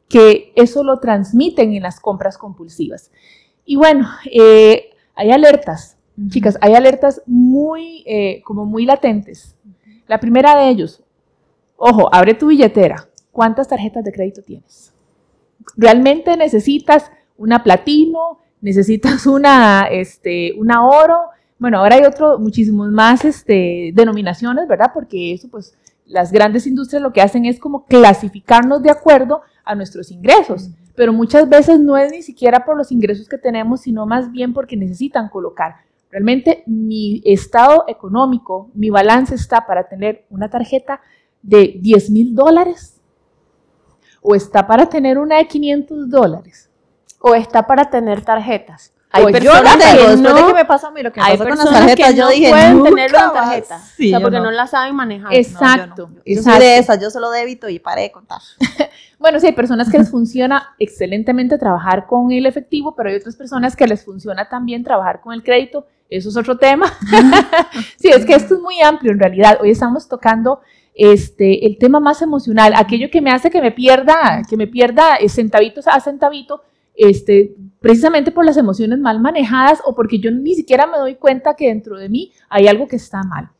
[0.09, 3.11] que eso lo transmiten en las compras compulsivas.
[3.64, 5.97] Y bueno, eh, hay alertas,
[6.29, 9.57] chicas, hay alertas muy, eh, como muy latentes.
[10.07, 11.03] La primera de ellos,
[11.77, 13.09] ojo, abre tu billetera.
[13.31, 14.93] ¿Cuántas tarjetas de crédito tienes?
[15.77, 18.38] ¿Realmente necesitas una platino?
[18.61, 21.20] ¿Necesitas una, este, una oro?
[21.59, 24.92] Bueno, ahora hay otro, muchísimos más este, denominaciones, ¿verdad?
[24.94, 25.75] Porque eso, pues,
[26.07, 30.70] las grandes industrias lo que hacen es como clasificarnos de acuerdo a nuestros ingresos
[31.01, 34.53] pero muchas veces no es ni siquiera por los ingresos que tenemos, sino más bien
[34.53, 35.77] porque necesitan colocar.
[36.11, 41.01] Realmente mi estado económico, mi balance está para tener una tarjeta
[41.40, 43.00] de 10 mil dólares
[44.21, 46.71] o está para tener una de 500 dólares
[47.21, 48.93] o está para tener tarjetas.
[49.13, 51.37] Hay pues personas yo tengo, después de que me pasa a mí lo que pasa
[51.37, 54.51] con las tarjetas, yo dije, pueden tener una tarjeta, o sea, porque no.
[54.53, 55.35] la saben manejar.
[55.35, 56.11] Exacto.
[56.15, 58.39] No, yo, soy de esas, yo solo débito y paré de contar.
[59.19, 63.35] bueno, sí, hay personas que les funciona excelentemente trabajar con el efectivo, pero hay otras
[63.35, 65.89] personas que les funciona también trabajar con el crédito.
[66.09, 66.87] Eso es otro tema.
[67.99, 69.59] sí, es que esto es muy amplio en realidad.
[69.61, 70.61] Hoy estamos tocando
[70.94, 75.18] este, el tema más emocional, aquello que me hace que me pierda, que me pierda
[75.29, 76.62] centavitos a centavito,
[76.94, 81.55] este, precisamente por las emociones mal manejadas o porque yo ni siquiera me doy cuenta
[81.55, 83.50] que dentro de mí hay algo que está mal.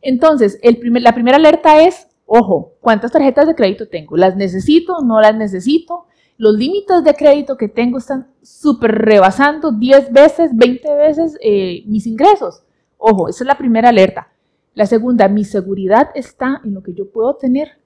[0.00, 4.16] Entonces, el primer, la primera alerta es, ojo, ¿cuántas tarjetas de crédito tengo?
[4.16, 5.00] ¿Las necesito?
[5.02, 6.06] ¿No las necesito?
[6.38, 12.06] Los límites de crédito que tengo están súper rebasando 10 veces, 20 veces eh, mis
[12.06, 12.62] ingresos.
[12.98, 14.28] Ojo, esa es la primera alerta.
[14.76, 17.78] La segunda, mi seguridad está en lo que yo puedo tener.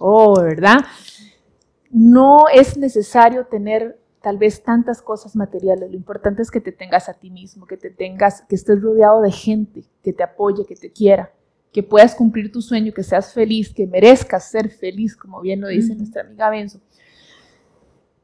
[0.00, 0.80] Oh, ¿verdad?
[1.88, 5.88] No es necesario tener tal vez tantas cosas materiales.
[5.88, 9.22] Lo importante es que te tengas a ti mismo, que te tengas, que estés rodeado
[9.22, 11.32] de gente que te apoye, que te quiera,
[11.70, 15.68] que puedas cumplir tu sueño, que seas feliz, que merezcas ser feliz, como bien lo
[15.68, 16.80] dice nuestra amiga Benzo.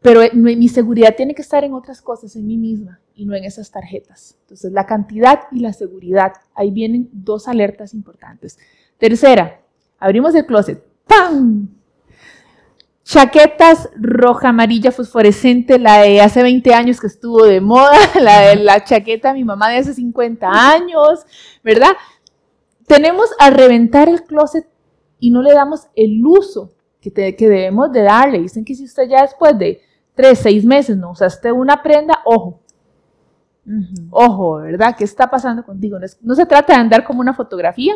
[0.00, 3.34] Pero eh, mi seguridad tiene que estar en otras cosas, en mí misma y no
[3.34, 4.38] en esas tarjetas.
[4.40, 8.58] Entonces, la cantidad y la seguridad, ahí vienen dos alertas importantes.
[8.96, 9.60] Tercera,
[9.98, 10.82] abrimos el closet.
[11.06, 11.68] ¡Pam!
[13.04, 18.56] Chaquetas roja, amarilla, fosforescente, la de hace 20 años que estuvo de moda, la de
[18.56, 21.26] la chaqueta de mi mamá de hace 50 años,
[21.62, 21.90] ¿verdad?
[22.86, 24.66] Tenemos a reventar el closet
[25.18, 28.38] y no le damos el uso que, que debemos de darle.
[28.38, 29.89] Dicen que si usted ya después de
[30.20, 32.60] 3, 6 meses no usaste una prenda, ojo,
[34.10, 34.94] ojo, ¿verdad?
[34.96, 35.98] ¿Qué está pasando contigo?
[35.98, 37.94] No, no se trata de andar como una fotografía,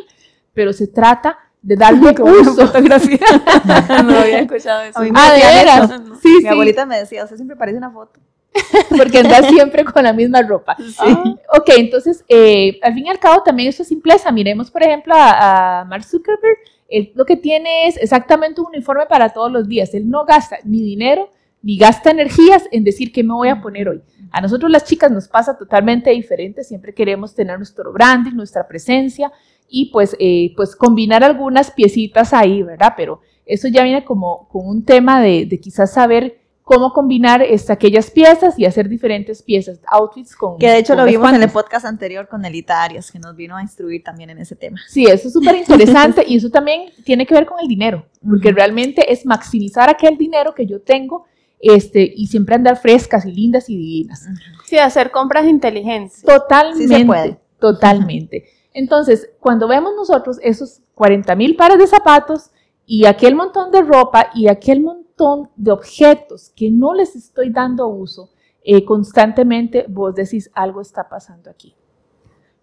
[0.52, 2.66] pero se trata de darle Como una uso.
[2.66, 3.18] fotografía.
[4.04, 4.98] no había escuchado eso.
[4.98, 5.90] A mí me Ah, ¿de veras?
[5.90, 6.14] eso.
[6.22, 6.46] Sí, Mi sí.
[6.48, 8.20] abuelita me decía, usted siempre parece una foto.
[8.96, 10.76] porque anda siempre con la misma ropa.
[10.98, 14.30] Ah, Ok, entonces, eh, al fin y al cabo también eso es simpleza.
[14.30, 16.58] Miremos, por ejemplo, a, a Mark Zuckerberg.
[16.88, 19.92] Él lo que tiene es exactamente un uniforme para todos los días.
[19.94, 21.30] Él no gasta ni dinero
[21.64, 24.03] ni gasta energías en decir qué me voy a poner hoy.
[24.31, 26.62] A nosotros las chicas nos pasa totalmente diferente.
[26.62, 29.33] Siempre queremos tener nuestro branding, nuestra presencia
[29.66, 32.92] y pues, eh, pues combinar algunas piecitas ahí, ¿verdad?
[32.98, 37.72] Pero eso ya viene como con un tema de, de quizás saber cómo combinar este,
[37.72, 40.59] aquellas piezas y hacer diferentes piezas, outfits con...
[40.59, 43.57] Que de hecho lo vimos en el podcast anterior con Elita Arias, que nos vino
[43.57, 44.79] a instruir también en ese tema.
[44.88, 48.50] Sí, eso es súper interesante y eso también tiene que ver con el dinero, porque
[48.50, 51.27] realmente es maximizar aquel dinero que yo tengo
[51.64, 54.29] este, y siempre andar frescas y lindas y divinas.
[54.66, 56.22] Sí, hacer compras inteligentes.
[56.22, 56.88] Totalmente.
[56.88, 57.40] Sí se puede.
[57.59, 58.44] Totalmente.
[58.74, 62.50] Entonces, cuando vemos nosotros esos 40 mil pares de zapatos
[62.85, 67.88] y aquel montón de ropa y aquel montón de objetos que no les estoy dando
[67.88, 68.31] uso,
[68.62, 71.74] eh, constantemente vos decís algo está pasando aquí.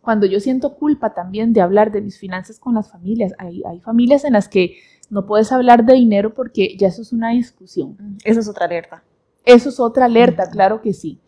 [0.01, 3.79] Cuando yo siento culpa también de hablar de mis finanzas con las familias, hay, hay
[3.79, 4.77] familias en las que
[5.11, 8.17] no puedes hablar de dinero porque ya eso es una discusión.
[8.23, 9.03] Esa es otra alerta.
[9.45, 11.19] Eso es otra alerta, claro que sí.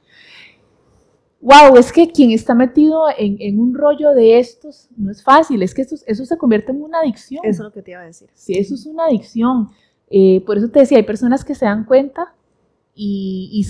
[1.42, 5.62] Wow, es que quien está metido en, en un rollo de estos no es fácil,
[5.62, 7.42] es que eso, eso se convierte en una adicción.
[7.44, 8.30] Eso es lo que te iba a decir.
[8.34, 9.70] Sí, eso es una adicción.
[10.10, 12.34] Eh, por eso te decía, hay personas que se dan cuenta
[12.96, 13.66] y,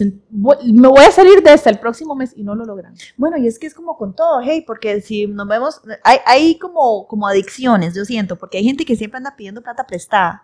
[0.62, 2.94] y me voy a salir de esta el próximo mes y no lo logran.
[3.18, 6.60] Bueno, y es que es como con todo, hey, porque si nos vemos, hay, hay
[6.60, 10.44] como, como adicciones, yo siento, porque hay gente que siempre anda pidiendo plata prestada.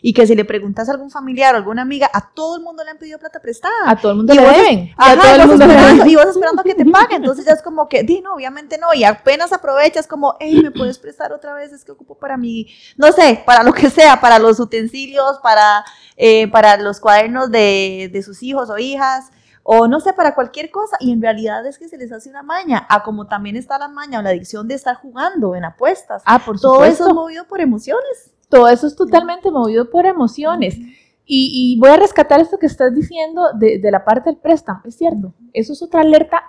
[0.00, 2.84] Y que si le preguntas a algún familiar o alguna amiga, a todo el mundo
[2.84, 3.72] le han pedido plata prestada.
[3.86, 4.94] A todo el mundo Y le deben.
[4.96, 7.22] Ajá, a todo el mundo esperando, y vas esperando que te paguen.
[7.22, 8.94] Entonces ya es como que, di, no, obviamente no.
[8.94, 11.72] Y apenas aprovechas como, hey, ¿me puedes prestar otra vez?
[11.72, 15.84] Es que ocupo para mi, no sé, para lo que sea, para los utensilios, para,
[16.16, 19.30] eh, para los cuadernos de, de sus hijos o hijas.
[19.70, 20.96] O no sé, para cualquier cosa.
[20.98, 22.86] Y en realidad es que se les hace una maña.
[22.88, 26.22] A como también está la maña o la adicción de estar jugando en apuestas.
[26.24, 27.04] Ah, por Todo supuesto.
[27.04, 28.32] eso es movido por emociones.
[28.48, 30.78] Todo eso es totalmente movido por emociones.
[31.24, 34.80] Y, y voy a rescatar esto que estás diciendo de, de la parte del préstamo.
[34.84, 36.42] Es cierto, eso es otra alerta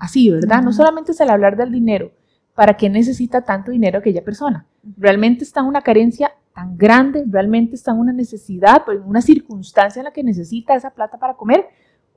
[0.00, 0.62] así, ¿verdad?
[0.62, 2.10] No solamente es el hablar del dinero.
[2.54, 4.66] ¿Para qué necesita tanto dinero aquella persona?
[4.98, 7.24] ¿Realmente está en una carencia tan grande?
[7.26, 11.34] ¿Realmente está en una necesidad, en una circunstancia en la que necesita esa plata para
[11.34, 11.68] comer?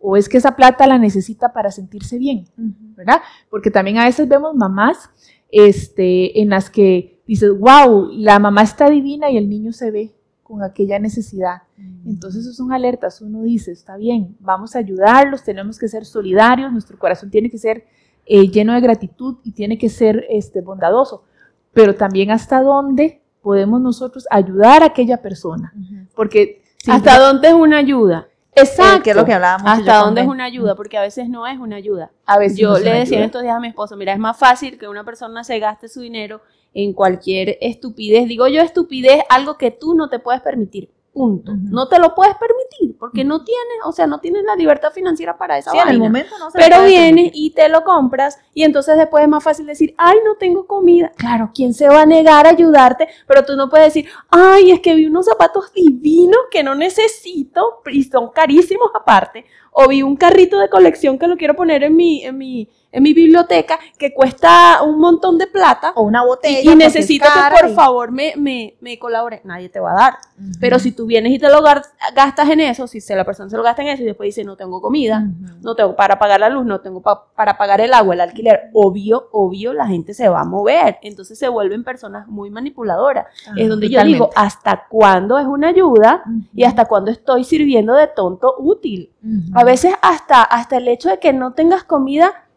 [0.01, 2.45] ¿O es que esa plata la necesita para sentirse bien?
[2.57, 3.21] ¿verdad?
[3.49, 5.09] Porque también a veces vemos mamás
[5.51, 10.15] este, en las que dices, wow, la mamá está divina y el niño se ve
[10.43, 11.63] con aquella necesidad.
[12.05, 16.71] Entonces eso son alertas, uno dice, está bien, vamos a ayudarlos, tenemos que ser solidarios,
[16.71, 17.85] nuestro corazón tiene que ser
[18.25, 21.23] eh, lleno de gratitud y tiene que ser este, bondadoso,
[21.73, 25.73] pero también hasta dónde podemos nosotros ayudar a aquella persona.
[26.15, 28.27] Porque si- ¿Hasta dónde es una ayuda?
[28.55, 29.03] Exacto.
[29.03, 29.65] Que es lo que hablábamos.
[29.65, 30.75] yo ¿Hasta dónde es una ayuda?
[30.75, 32.11] Porque a veces no es una ayuda.
[32.25, 34.37] A veces Yo no le decía en estos días a mi esposo, mira, es más
[34.37, 36.41] fácil que una persona se gaste su dinero
[36.73, 38.27] en cualquier estupidez.
[38.27, 40.89] Digo yo estupidez, algo que tú no te puedes permitir.
[41.13, 41.51] Punto.
[41.55, 45.37] No te lo puedes permitir porque no tienes, o sea, no tienes la libertad financiera
[45.37, 48.63] para esa Sí, en el momento no se Pero vienes y te lo compras y
[48.63, 51.11] entonces después es más fácil decir, ay, no tengo comida.
[51.15, 53.07] Claro, ¿quién se va a negar a ayudarte?
[53.27, 57.81] Pero tú no puedes decir, ay, es que vi unos zapatos divinos que no necesito
[57.91, 59.45] y son carísimos aparte.
[59.73, 63.01] O vi un carrito de colección que lo quiero poner en mi, en mi, en
[63.03, 65.93] mi biblioteca que cuesta un montón de plata.
[65.95, 66.71] O una botella.
[66.71, 69.41] Y, necesito que por y- favor me, me, me colabore.
[69.43, 70.13] Nadie te va a dar.
[70.59, 71.61] Pero si tú vienes y te lo
[72.15, 74.43] gastas en eso, si se- la persona se lo gasta en eso y después dice,
[74.43, 75.25] no tengo comida,
[75.61, 78.69] no tengo para pagar la luz, no tengo pa- para pagar el agua, el alquiler,
[78.73, 80.97] obvio, obvio, la gente se va a mover.
[81.01, 83.25] Entonces se vuelven personas muy manipuladoras.
[83.57, 88.07] es donde yo digo, ¿hasta cuándo es una ayuda y hasta cuándo estoy sirviendo de
[88.07, 89.09] tonto útil?
[89.63, 92.49] A veces hasta, hasta el hecho de que no tengas comida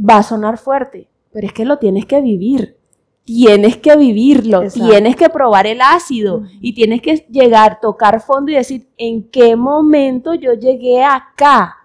[0.00, 2.78] va a sonar fuerte, pero es que lo tienes que vivir.
[3.26, 4.88] Tienes que vivirlo, Exacto.
[4.88, 9.56] tienes que probar el ácido y tienes que llegar, tocar fondo y decir, ¿en qué
[9.56, 11.76] momento yo llegué acá?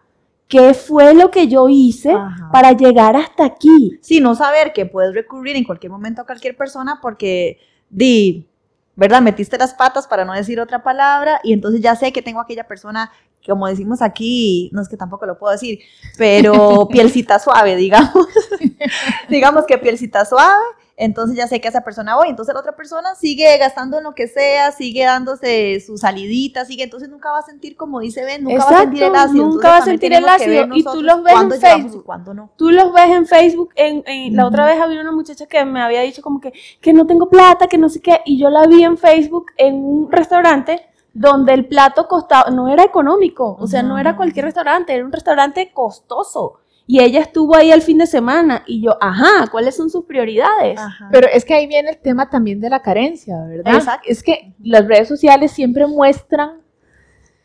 [0.48, 2.50] ¿Qué fue lo que yo hice Ajá.
[2.50, 4.00] para llegar hasta aquí?
[4.00, 7.58] Sí, no saber que puedes recurrir en cualquier momento a cualquier persona porque,
[7.90, 8.48] di,
[8.96, 9.22] ¿verdad?
[9.22, 12.66] Metiste las patas para no decir otra palabra y entonces ya sé que tengo aquella
[12.66, 13.12] persona
[13.48, 15.80] como decimos aquí, no es que tampoco lo puedo decir,
[16.18, 18.28] pero pielcita suave, digamos.
[19.30, 20.64] digamos que pielcita suave,
[20.96, 24.14] entonces ya sé que esa persona voy, entonces la otra persona sigue gastando en lo
[24.14, 28.44] que sea, sigue dándose sus saliditas, sigue, entonces nunca va a sentir como dice Ben,
[28.44, 29.46] nunca va a sentir el ácido.
[29.46, 32.06] Nunca va a sentir el ácido y tú los ves en Facebook.
[32.08, 32.52] Y no.
[32.56, 36.02] Tú los ves en Facebook, en, la otra vez había una muchacha que me había
[36.02, 38.84] dicho como que, que no tengo plata, que no sé qué, y yo la vi
[38.84, 44.00] en Facebook en un restaurante donde el plato costaba, no era económico, o sea, no
[44.00, 46.60] era cualquier restaurante, era un restaurante costoso.
[46.86, 50.82] Y ella estuvo ahí el fin de semana y yo, ajá, ¿cuáles son sus prioridades?
[51.12, 53.76] Pero es que ahí viene el tema también de la carencia, ¿verdad?
[53.76, 54.10] Exacto.
[54.10, 56.62] Es que las redes sociales siempre muestran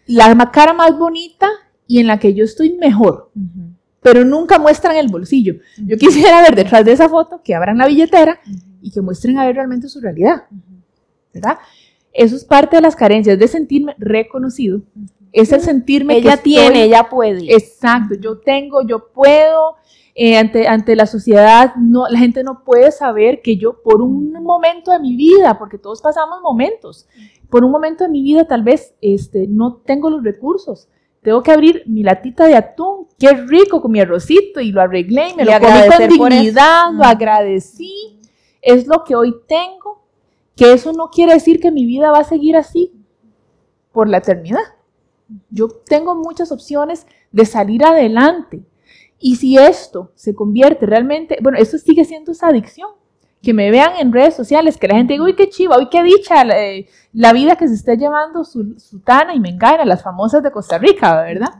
[0.07, 1.49] la cara más bonita
[1.87, 3.31] y en la que yo estoy mejor,
[4.01, 5.55] pero nunca muestran el bolsillo.
[5.77, 8.41] Yo quisiera ver detrás de esa foto que abran la billetera
[8.83, 10.45] y que muestren a ver realmente su realidad,
[11.33, 11.59] ¿verdad?
[12.19, 14.83] Eso es parte de las carencias, de sentirme reconocido,
[15.33, 17.53] es el sentirme ella tiene, ella puede.
[17.53, 19.77] Exacto, yo tengo, yo puedo.
[20.21, 24.33] Eh, ante, ante la sociedad, no, la gente no puede saber que yo por un
[24.33, 27.07] momento de mi vida, porque todos pasamos momentos,
[27.49, 30.89] por un momento de mi vida tal vez este, no tengo los recursos.
[31.23, 35.31] Tengo que abrir mi latita de atún, qué rico con mi arrocito y lo arreglé
[35.31, 38.19] y me lo comí con dignidad, lo agradecí.
[38.61, 39.88] Es lo que hoy tengo,
[40.59, 42.93] que eso no quiere decir que mi vida va a seguir así
[43.93, 44.75] por la eternidad.
[45.51, 48.65] Yo tengo muchas opciones de salir adelante.
[49.21, 52.91] Y si esto se convierte realmente, bueno, eso sigue siendo esa adicción.
[53.41, 56.03] Que me vean en redes sociales, que la gente diga, uy, qué chiva, uy, qué
[56.03, 60.77] dicha eh, la vida que se está llevando Sutana y Mengana, las famosas de Costa
[60.79, 61.55] Rica, ¿verdad?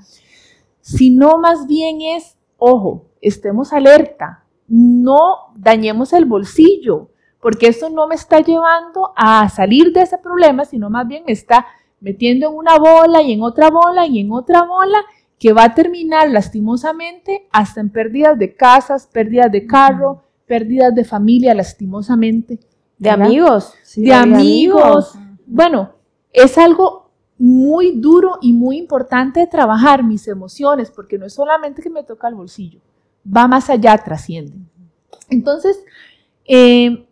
[0.81, 7.11] Sino más bien es, ojo, estemos alerta, no dañemos el bolsillo,
[7.41, 11.33] porque eso no me está llevando a salir de ese problema, sino más bien me
[11.33, 11.67] está
[12.01, 14.99] metiendo en una bola y en otra bola y en otra bola
[15.39, 21.05] que va a terminar lastimosamente hasta en pérdidas de casas, pérdidas de carro, pérdidas de
[21.05, 22.59] familia, lastimosamente.
[22.99, 23.75] De amigos.
[23.95, 25.15] de, amigos.
[25.47, 25.93] Bueno,
[26.33, 31.83] es algo muy duro y muy importante de trabajar mis emociones, porque no es solamente
[31.83, 32.81] que me toca el bolsillo,
[33.25, 34.55] va más allá, trasciende.
[35.31, 35.85] Entonces,
[36.45, 37.08] eh,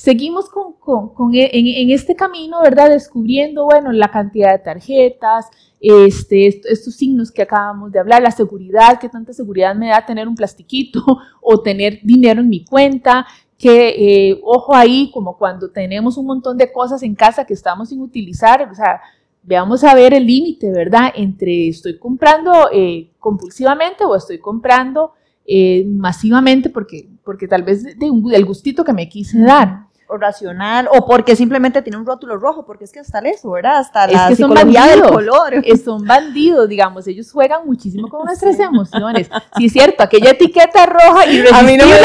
[0.00, 2.88] seguimos con, e, en, este camino, ¿verdad?
[2.88, 8.98] Descubriendo, bueno, la cantidad de tarjetas, este, estos signos que acabamos de hablar, la seguridad,
[8.98, 11.04] qué tanta seguridad me da tener un plastiquito
[11.42, 13.26] o tener dinero en mi cuenta,
[13.58, 17.90] que, eh, ojo ahí, como cuando tenemos un montón de cosas en casa que estamos
[17.90, 19.02] sin utilizar, o sea,
[19.42, 21.12] veamos a ver el límite, ¿verdad?
[21.14, 25.12] Entre estoy comprando eh, compulsivamente o estoy comprando
[25.44, 30.88] eh, masivamente porque, porque tal vez de un, del gustito que me quise dar racional,
[30.92, 33.78] o porque simplemente tiene un rótulo rojo, porque es que hasta eso, ¿verdad?
[33.78, 35.54] Hasta la que psicología del color.
[35.84, 39.28] son bandidos, digamos, ellos juegan muchísimo con nuestras emociones.
[39.56, 41.96] Sí, es cierto, aquella etiqueta roja y A mí no me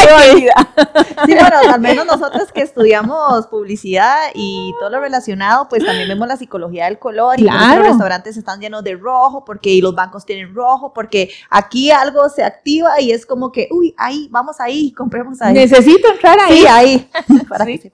[1.26, 6.28] Sí, bueno, al menos nosotros que estudiamos publicidad y todo lo relacionado, pues también vemos
[6.28, 10.54] la psicología del color, y los restaurantes están llenos de rojo, porque los bancos tienen
[10.54, 15.42] rojo, porque aquí algo se activa y es como que, uy, ahí, vamos ahí, compremos
[15.42, 15.54] ahí.
[15.54, 16.60] Necesito entrar ahí.
[16.60, 17.10] Sí, ahí,
[17.50, 17.92] para que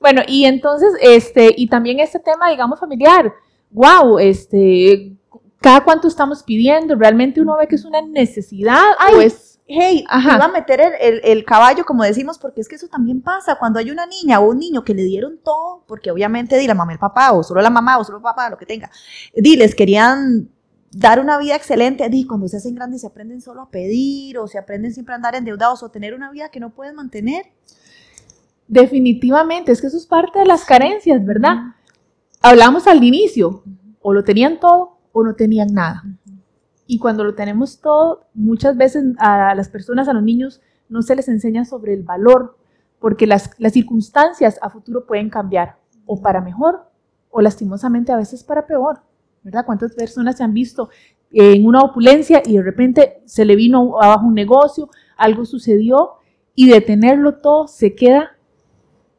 [0.00, 3.32] bueno, y entonces, este, y también este tema, digamos, familiar.
[3.70, 5.16] Wow, este,
[5.60, 9.54] cada cuánto estamos pidiendo, realmente uno ve que es una necesidad, pues.
[9.68, 13.56] Hey, iba a meter el, el, caballo, como decimos, porque es que eso también pasa.
[13.58, 16.74] Cuando hay una niña o un niño que le dieron todo, porque obviamente di la
[16.74, 18.88] mamá y el papá, o solo la mamá, o solo el papá, lo que tenga,
[19.34, 20.48] di, les querían
[20.92, 24.46] dar una vida excelente, di, cuando se hacen grandes se aprenden solo a pedir, o
[24.46, 27.46] se aprenden siempre a andar endeudados, o tener una vida que no pueden mantener.
[28.68, 31.56] Definitivamente, es que eso es parte de las carencias, ¿verdad?
[32.42, 33.62] Hablamos al inicio,
[34.00, 36.04] o lo tenían todo o no tenían nada.
[36.86, 41.16] Y cuando lo tenemos todo, muchas veces a las personas, a los niños, no se
[41.16, 42.56] les enseña sobre el valor,
[43.00, 46.90] porque las, las circunstancias a futuro pueden cambiar, o para mejor,
[47.30, 49.00] o lastimosamente a veces para peor,
[49.42, 49.66] ¿verdad?
[49.66, 50.88] ¿Cuántas personas se han visto
[51.30, 56.12] en una opulencia y de repente se le vino abajo un negocio, algo sucedió
[56.54, 58.35] y de tenerlo todo se queda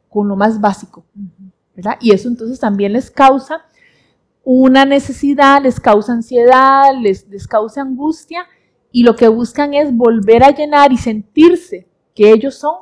[0.08, 1.04] con lo más básico,
[1.74, 1.96] ¿verdad?
[2.00, 3.64] Y eso entonces también les causa
[4.44, 8.46] una necesidad, les causa ansiedad, les, les causa angustia
[8.90, 12.76] y lo que buscan es volver a llenar y sentirse que ellos son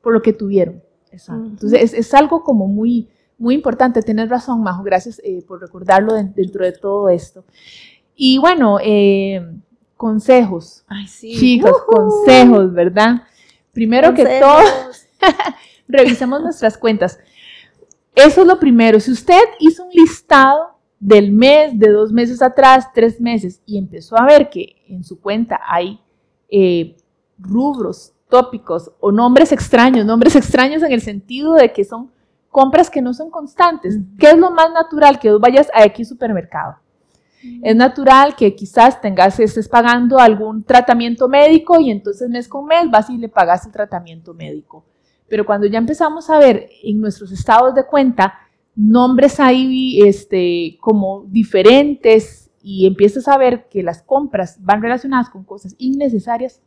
[0.00, 0.82] por lo que tuvieron.
[1.10, 6.64] Entonces es, algo como muy, muy importante, tener razón, Majo, gracias eh, por recordarlo dentro
[6.64, 7.44] de todo esto.
[8.14, 9.46] Y bueno, eh,
[9.96, 10.84] consejos.
[10.88, 11.36] Ay, sí.
[11.36, 13.22] Chicos, consejos, ¿verdad?
[13.72, 14.60] Primero que todo,
[15.92, 17.18] revisemos nuestras cuentas.
[18.14, 19.00] Eso es lo primero.
[19.00, 24.18] Si usted hizo un listado del mes, de dos meses atrás, tres meses, y empezó
[24.18, 26.00] a ver que en su cuenta hay
[26.48, 26.96] eh,
[27.38, 32.10] rubros, tópicos o nombres extraños, nombres extraños en el sentido de que son
[32.48, 33.98] compras que no son constantes.
[34.18, 35.18] ¿Qué es lo más natural?
[35.18, 36.76] Que vos vayas a X supermercado.
[37.62, 42.88] Es natural que quizás tengas, estés pagando algún tratamiento médico y entonces mes con mes
[42.90, 44.84] vas y le pagas el tratamiento médico.
[45.32, 48.34] Pero cuando ya empezamos a ver en nuestros estados de cuenta
[48.76, 55.42] nombres ahí este, como diferentes y empiezas a ver que las compras van relacionadas con
[55.42, 56.60] cosas innecesarias,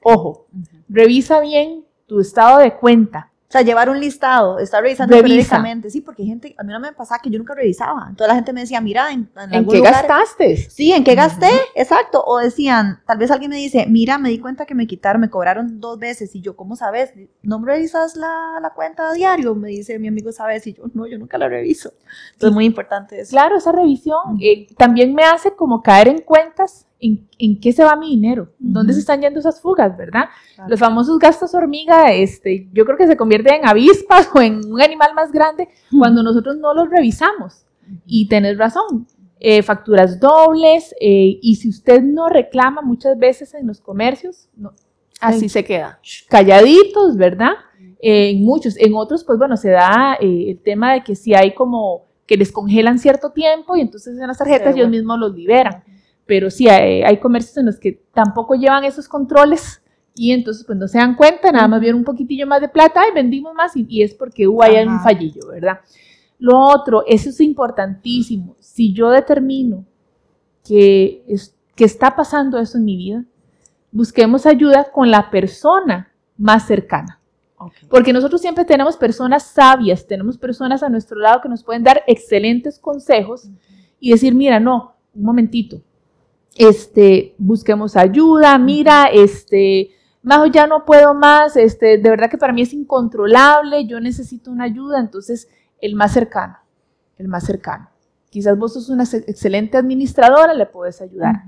[0.00, 0.46] ojo,
[0.88, 5.28] revisa bien tu estado de cuenta o sea, llevar un listado, estar revisando Revisa.
[5.28, 5.90] periódicamente.
[5.90, 8.12] Sí, porque hay gente, a mí no me pasaba que yo nunca revisaba.
[8.16, 10.56] Toda la gente me decía, mira, en, en, ¿En algún qué lugar- gastaste?
[10.70, 11.50] Sí, ¿en qué gasté?
[11.74, 12.22] Exacto.
[12.24, 15.30] O decían, tal vez alguien me dice, mira, me di cuenta que me quitaron, me
[15.30, 16.32] cobraron dos veces.
[16.36, 17.12] Y yo, ¿cómo sabes?
[17.42, 19.56] ¿No revisas la, la cuenta a diario?
[19.56, 20.64] Me dice mi amigo, ¿sabes?
[20.68, 21.92] Y yo, no, yo nunca la reviso.
[22.34, 23.30] Entonces, muy importante eso.
[23.32, 27.82] Claro, esa revisión eh, también me hace como caer en cuentas en, en qué se
[27.84, 30.26] va mi dinero, dónde se están yendo esas fugas, ¿verdad?
[30.54, 30.70] Claro.
[30.70, 34.80] Los famosos gastos hormiga, este, yo creo que se convierten en avispas o en un
[34.80, 37.64] animal más grande cuando nosotros no los revisamos.
[38.06, 39.06] Y tenés razón,
[39.40, 44.72] eh, facturas dobles, eh, y si usted no reclama muchas veces en los comercios, no,
[45.20, 45.98] Así se queda.
[46.28, 47.52] calladitos, ¿verdad?
[48.02, 51.34] Eh, en muchos, en otros, pues bueno, se da eh, el tema de que si
[51.34, 54.90] hay como que les congelan cierto tiempo y entonces en las tarjetas Sí, ellos bueno.
[54.90, 55.82] mismos los liberan.
[56.30, 59.82] Pero sí, hay, hay comercios en los que tampoco llevan esos controles
[60.14, 63.02] y entonces pues no se dan cuenta, nada más vieron un poquitillo más de plata
[63.10, 65.80] y vendimos más y, y es porque hubo ahí un fallillo, ¿verdad?
[66.38, 68.54] Lo otro, eso es importantísimo.
[68.60, 69.84] Si yo determino
[70.64, 73.24] que, es, que está pasando eso en mi vida,
[73.90, 77.20] busquemos ayuda con la persona más cercana.
[77.88, 82.04] Porque nosotros siempre tenemos personas sabias, tenemos personas a nuestro lado que nos pueden dar
[82.06, 83.48] excelentes consejos
[83.98, 85.82] y decir, mira, no, un momentito,
[86.56, 89.90] este, busquemos ayuda, mira, este,
[90.22, 94.50] Majo, ya no puedo más, este, de verdad que para mí es incontrolable, yo necesito
[94.50, 95.48] una ayuda, entonces
[95.80, 96.58] el más cercano,
[97.16, 97.88] el más cercano.
[98.28, 101.42] Quizás vos sos una ex- excelente administradora, le puedes ayudar.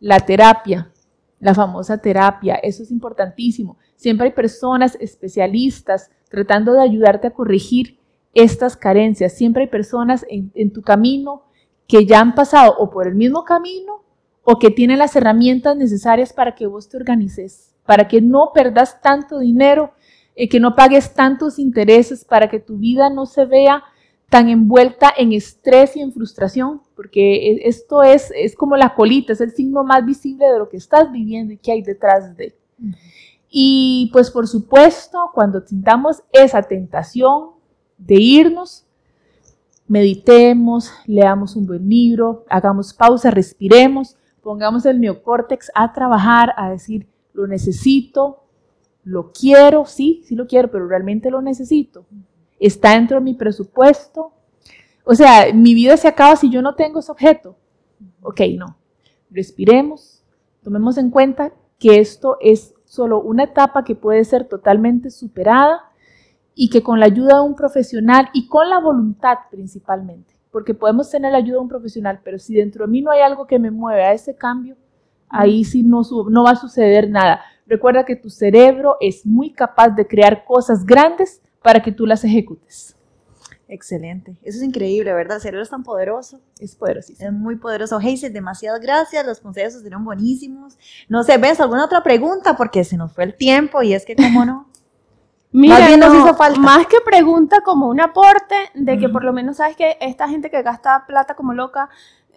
[0.00, 0.92] La terapia,
[1.40, 3.78] la famosa terapia, eso es importantísimo.
[3.96, 7.98] Siempre hay personas especialistas tratando de ayudarte a corregir
[8.34, 9.32] estas carencias.
[9.32, 11.44] Siempre hay personas en, en tu camino
[11.88, 13.99] que ya han pasado o por el mismo camino
[14.44, 19.00] o que tienen las herramientas necesarias para que vos te organices, para que no perdas
[19.00, 19.92] tanto dinero,
[20.34, 23.82] eh, que no pagues tantos intereses, para que tu vida no se vea
[24.30, 29.32] tan envuelta en estrés y en frustración, porque e- esto es, es como la colita,
[29.32, 32.56] es el signo más visible de lo que estás viviendo y que hay detrás de.
[33.50, 37.50] Y pues por supuesto, cuando sintamos esa tentación
[37.98, 38.86] de irnos,
[39.88, 47.06] meditemos, leamos un buen libro, hagamos pausa, respiremos, pongamos el neocórtex a trabajar, a decir,
[47.32, 48.44] lo necesito,
[49.04, 52.06] lo quiero, sí, sí lo quiero, pero realmente lo necesito.
[52.58, 54.32] Está dentro de mi presupuesto.
[55.04, 57.56] O sea, mi vida se acaba si yo no tengo ese objeto.
[58.22, 58.76] Ok, no.
[59.30, 60.22] Respiremos,
[60.62, 65.90] tomemos en cuenta que esto es solo una etapa que puede ser totalmente superada
[66.54, 71.10] y que con la ayuda de un profesional y con la voluntad principalmente, porque podemos
[71.10, 73.58] tener la ayuda de un profesional, pero si dentro de mí no hay algo que
[73.58, 74.76] me mueve a ese cambio,
[75.28, 77.40] ahí sí no, no va a suceder nada.
[77.66, 82.24] Recuerda que tu cerebro es muy capaz de crear cosas grandes para que tú las
[82.24, 82.96] ejecutes.
[83.68, 84.36] Excelente.
[84.42, 85.36] Eso es increíble, ¿verdad?
[85.36, 86.40] El cerebro es tan poderoso.
[86.58, 87.28] Es poderosísimo.
[87.28, 87.98] Es muy poderoso.
[87.98, 89.24] Hazel, demasiadas gracias.
[89.24, 90.76] Los consejos estuvieron buenísimos.
[91.08, 92.56] No sé, ¿ves alguna otra pregunta?
[92.56, 94.69] Porque se nos fue el tiempo y es que, ¿cómo no?
[95.52, 96.60] Mira, Más bien nos no, hizo falta.
[96.60, 100.48] más que pregunta como un aporte de que por lo menos sabes que esta gente
[100.50, 101.88] que gasta plata como loca,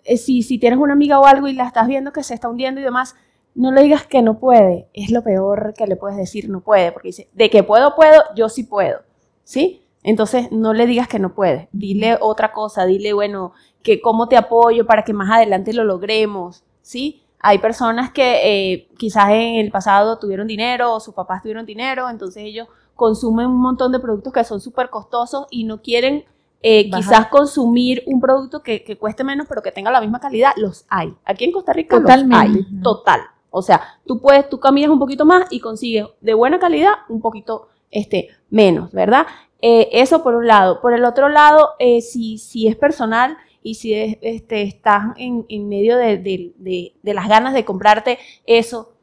[0.04, 2.50] eh, si, si tienes una amiga o algo y la estás viendo que se está
[2.50, 3.16] hundiendo y demás,
[3.56, 4.88] no le digas que no puede.
[4.94, 8.24] Es lo peor que le puedes decir, no puede, porque dice, de que puedo, puedo,
[8.36, 9.02] yo sí puedo.
[9.44, 9.84] ¿Sí?
[10.04, 11.70] Entonces no le digas que no puede.
[11.72, 13.54] Dile otra cosa, dile, bueno,
[13.84, 16.64] que cómo te apoyo para que más adelante lo logremos.
[16.82, 17.24] ¿Sí?
[17.40, 22.10] Hay personas que eh, quizás en el pasado tuvieron dinero o sus papás tuvieron dinero,
[22.10, 26.26] entonces ellos consumen un montón de productos que son súper costosos y no quieren
[26.62, 30.52] eh, quizás consumir un producto que, que cueste menos pero que tenga la misma calidad.
[30.56, 31.14] Los hay.
[31.26, 32.48] Aquí en Costa Rica Totalmente.
[32.60, 32.82] los hay.
[32.82, 33.22] Total.
[33.52, 37.22] O sea, tú puedes, tú caminas un poquito más y consigues de buena calidad un
[37.22, 39.26] poquito este, menos, ¿verdad?
[39.62, 40.82] Eh, eso por un lado.
[40.82, 45.46] Por el otro lado, eh, si, si es personal y si es, este, estás en,
[45.50, 48.94] en medio de, de- de- de las ganas de comprarte eso,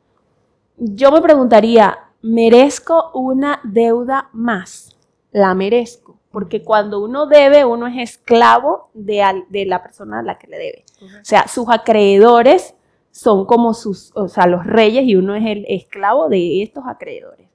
[0.77, 4.97] yo me preguntaría, ¿merezco una deuda más?
[5.33, 6.19] ¿La merezco?
[6.33, 10.47] porque cuando uno debe, uno es esclavo de, al- de la persona a la que
[10.47, 10.85] le debe.
[11.03, 12.77] O sea, sus acreedores
[13.11, 17.49] son como sus, o sea, los reyes y uno es el esclavo de estos acreedores.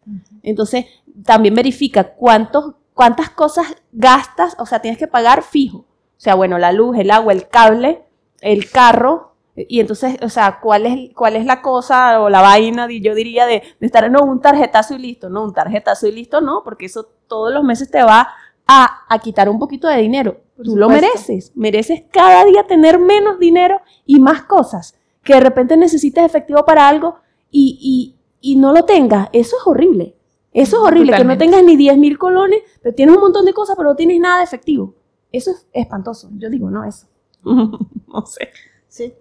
[0.43, 0.87] Entonces,
[1.23, 5.77] también verifica cuántos, cuántas cosas gastas, o sea, tienes que pagar fijo.
[5.77, 5.85] O
[6.17, 8.03] sea, bueno, la luz, el agua, el cable,
[8.41, 9.34] el carro.
[9.55, 13.15] Y entonces, o sea, ¿cuál es, cuál es la cosa o la vaina, di- yo
[13.15, 15.29] diría, de, de estar en un tarjetazo y listo?
[15.29, 18.27] No, un tarjetazo y listo, no, porque eso todos los meses te va
[18.67, 20.41] a, a quitar un poquito de dinero.
[20.57, 21.51] Por Tú lo mereces.
[21.55, 24.95] Mereces cada día tener menos dinero y más cosas.
[25.23, 27.15] Que de repente necesites efectivo para algo
[27.49, 29.29] y, y, y no lo tengas.
[29.31, 30.15] Eso es horrible.
[30.51, 31.11] Eso es horrible.
[31.17, 33.95] Que no tengas ni 10 mil colones, pero tienes un montón de cosas, pero no
[33.95, 34.93] tienes nada de efectivo.
[35.31, 36.29] Eso es espantoso.
[36.37, 37.07] Yo digo, no, eso.
[37.43, 38.49] no sé.
[38.87, 39.13] Sí.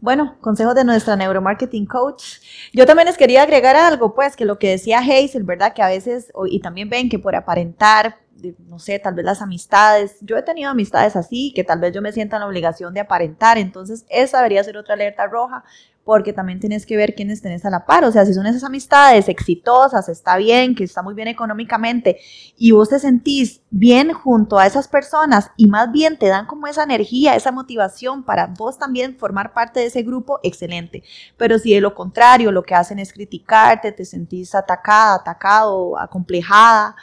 [0.00, 2.38] Bueno, consejos de nuestra neuromarketing coach.
[2.72, 5.74] Yo también les quería agregar algo, pues, que lo que decía Hazel, ¿verdad?
[5.74, 8.18] Que a veces, y también ven que por aparentar,
[8.66, 12.02] no sé, tal vez las amistades, yo he tenido amistades así, que tal vez yo
[12.02, 15.64] me sienta en la obligación de aparentar, entonces esa debería ser otra alerta roja,
[16.04, 18.64] porque también tienes que ver quiénes tenés a la par, o sea, si son esas
[18.64, 22.18] amistades exitosas, está bien, que está muy bien económicamente,
[22.56, 26.66] y vos te sentís bien junto a esas personas y más bien te dan como
[26.66, 31.04] esa energía, esa motivación para vos también formar parte de ese grupo, excelente.
[31.36, 36.96] Pero si de lo contrario lo que hacen es criticarte, te sentís atacada, atacado, acomplejada,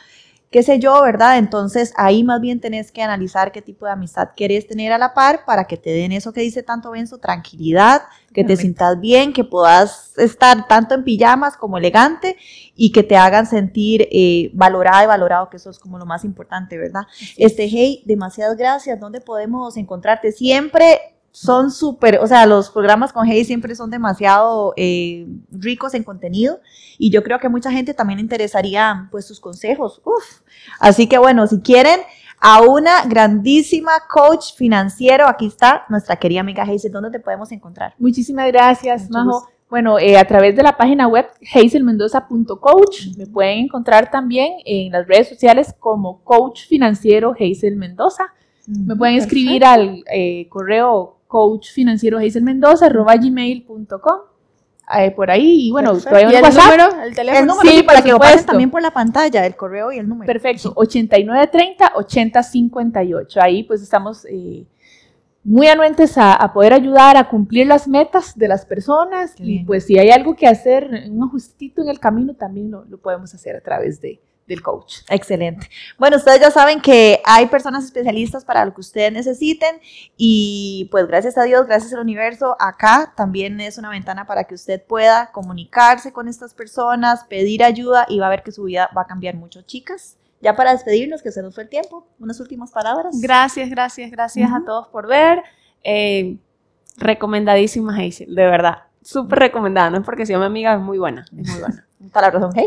[0.49, 1.37] qué sé yo, ¿verdad?
[1.37, 5.13] Entonces ahí más bien tenés que analizar qué tipo de amistad querés tener a la
[5.13, 9.33] par para que te den eso que dice tanto Benzo, tranquilidad, que te sientas bien,
[9.33, 12.37] que puedas estar tanto en pijamas como elegante
[12.75, 16.23] y que te hagan sentir eh, valorada y valorado, que eso es como lo más
[16.23, 17.03] importante, ¿verdad?
[17.35, 18.99] Este, hey, demasiadas gracias.
[18.99, 20.31] ¿Dónde podemos encontrarte?
[20.31, 26.01] Siempre son súper, o sea, los programas con Hey siempre son demasiado eh, ricos en
[26.01, 26.61] contenido
[26.97, 30.01] y yo creo que mucha gente también interesaría pues sus consejos.
[30.03, 30.41] Uf.
[30.79, 31.99] Así que bueno, si quieren
[32.39, 37.93] a una grandísima coach financiero, aquí está nuestra querida amiga Hazel, ¿dónde te podemos encontrar?
[37.99, 39.31] Muchísimas gracias, Mucho Majo.
[39.33, 39.51] gusto.
[39.69, 45.07] Bueno, eh, a través de la página web hazelmendoza.coach me pueden encontrar también en las
[45.07, 48.33] redes sociales como coach financiero Hazel Mendoza.
[48.65, 54.19] Me pueden escribir al eh, correo coachfinancierohazelmendoza.gmail.com
[54.97, 56.09] eh, por ahí y bueno, Perfecto.
[56.15, 56.63] todavía ¿Y un el WhatsApp.
[56.79, 57.03] número?
[57.03, 57.39] ¿El teléfono?
[57.41, 58.51] El número, Sí, sí, para que lo pasen supuesto.
[58.53, 60.31] también por la pantalla, el correo y el número.
[60.31, 63.37] Perfecto, 8930-8058.
[63.41, 64.65] Ahí pues estamos eh,
[65.43, 69.47] muy anuentes a, a poder ayudar a cumplir las metas de las personas Qué y
[69.47, 69.65] bien.
[69.65, 73.33] pues si hay algo que hacer, un ajustito en el camino también lo, lo podemos
[73.33, 74.99] hacer a través de, del coach.
[75.09, 75.69] Excelente.
[75.97, 79.79] Bueno, ustedes ya saben que hay personas especialistas para lo que ustedes necesiten
[80.15, 84.55] y pues gracias a Dios, gracias al universo, acá también es una ventana para que
[84.55, 88.89] usted pueda comunicarse con estas personas, pedir ayuda y va a ver que su vida
[88.97, 90.17] va a cambiar mucho, chicas.
[90.39, 93.19] Ya para despedirnos, que se nos fue el tiempo, unas últimas palabras.
[93.19, 95.41] Gracias, gracias, gracias a todos por ver.
[95.83, 96.37] Eh,
[96.97, 98.86] recomendadísima Hazel, de verdad.
[99.07, 101.87] Súper recomendada, no es porque sea mi amiga, es muy buena, es muy buena.
[102.11, 102.57] Palabras, ¿ok?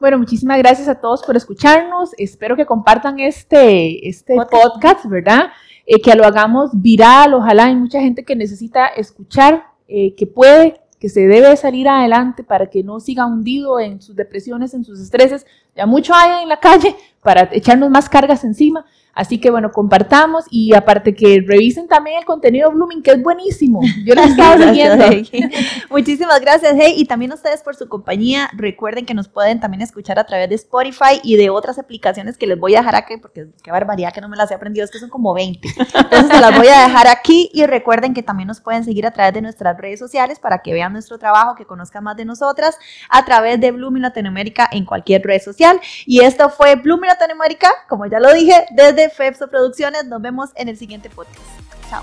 [0.00, 2.10] Bueno, muchísimas gracias a todos por escucharnos.
[2.18, 4.74] Espero que compartan este, este Podcast.
[4.74, 5.52] podcast, ¿verdad?
[5.86, 7.34] Eh, que lo hagamos viral.
[7.34, 12.42] Ojalá hay mucha gente que necesita escuchar, eh, que puede, que se debe salir adelante
[12.42, 15.46] para que no siga hundido en sus depresiones, en sus estreses.
[15.76, 18.84] Ya mucho hay en la calle para echarnos más cargas encima.
[19.14, 23.22] Así que bueno, compartamos y aparte que revisen también el contenido de Blooming, que es
[23.22, 23.80] buenísimo.
[24.04, 25.04] Yo lo he estado siguiendo.
[25.90, 28.50] Muchísimas gracias, Hey, y también ustedes por su compañía.
[28.54, 32.48] Recuerden que nos pueden también escuchar a través de Spotify y de otras aplicaciones que
[32.48, 34.90] les voy a dejar aquí, porque qué barbaridad que no me las he aprendido, es
[34.90, 35.68] que son como 20.
[35.78, 39.12] Entonces se las voy a dejar aquí y recuerden que también nos pueden seguir a
[39.12, 42.76] través de nuestras redes sociales para que vean nuestro trabajo, que conozcan más de nosotras
[43.08, 45.63] a través de Blooming Latinoamérica en cualquier red social.
[46.06, 50.04] Y esto fue Latinoamérica, como ya lo dije, desde Fepso Producciones.
[50.06, 51.40] Nos vemos en el siguiente podcast.
[51.88, 52.02] Chao.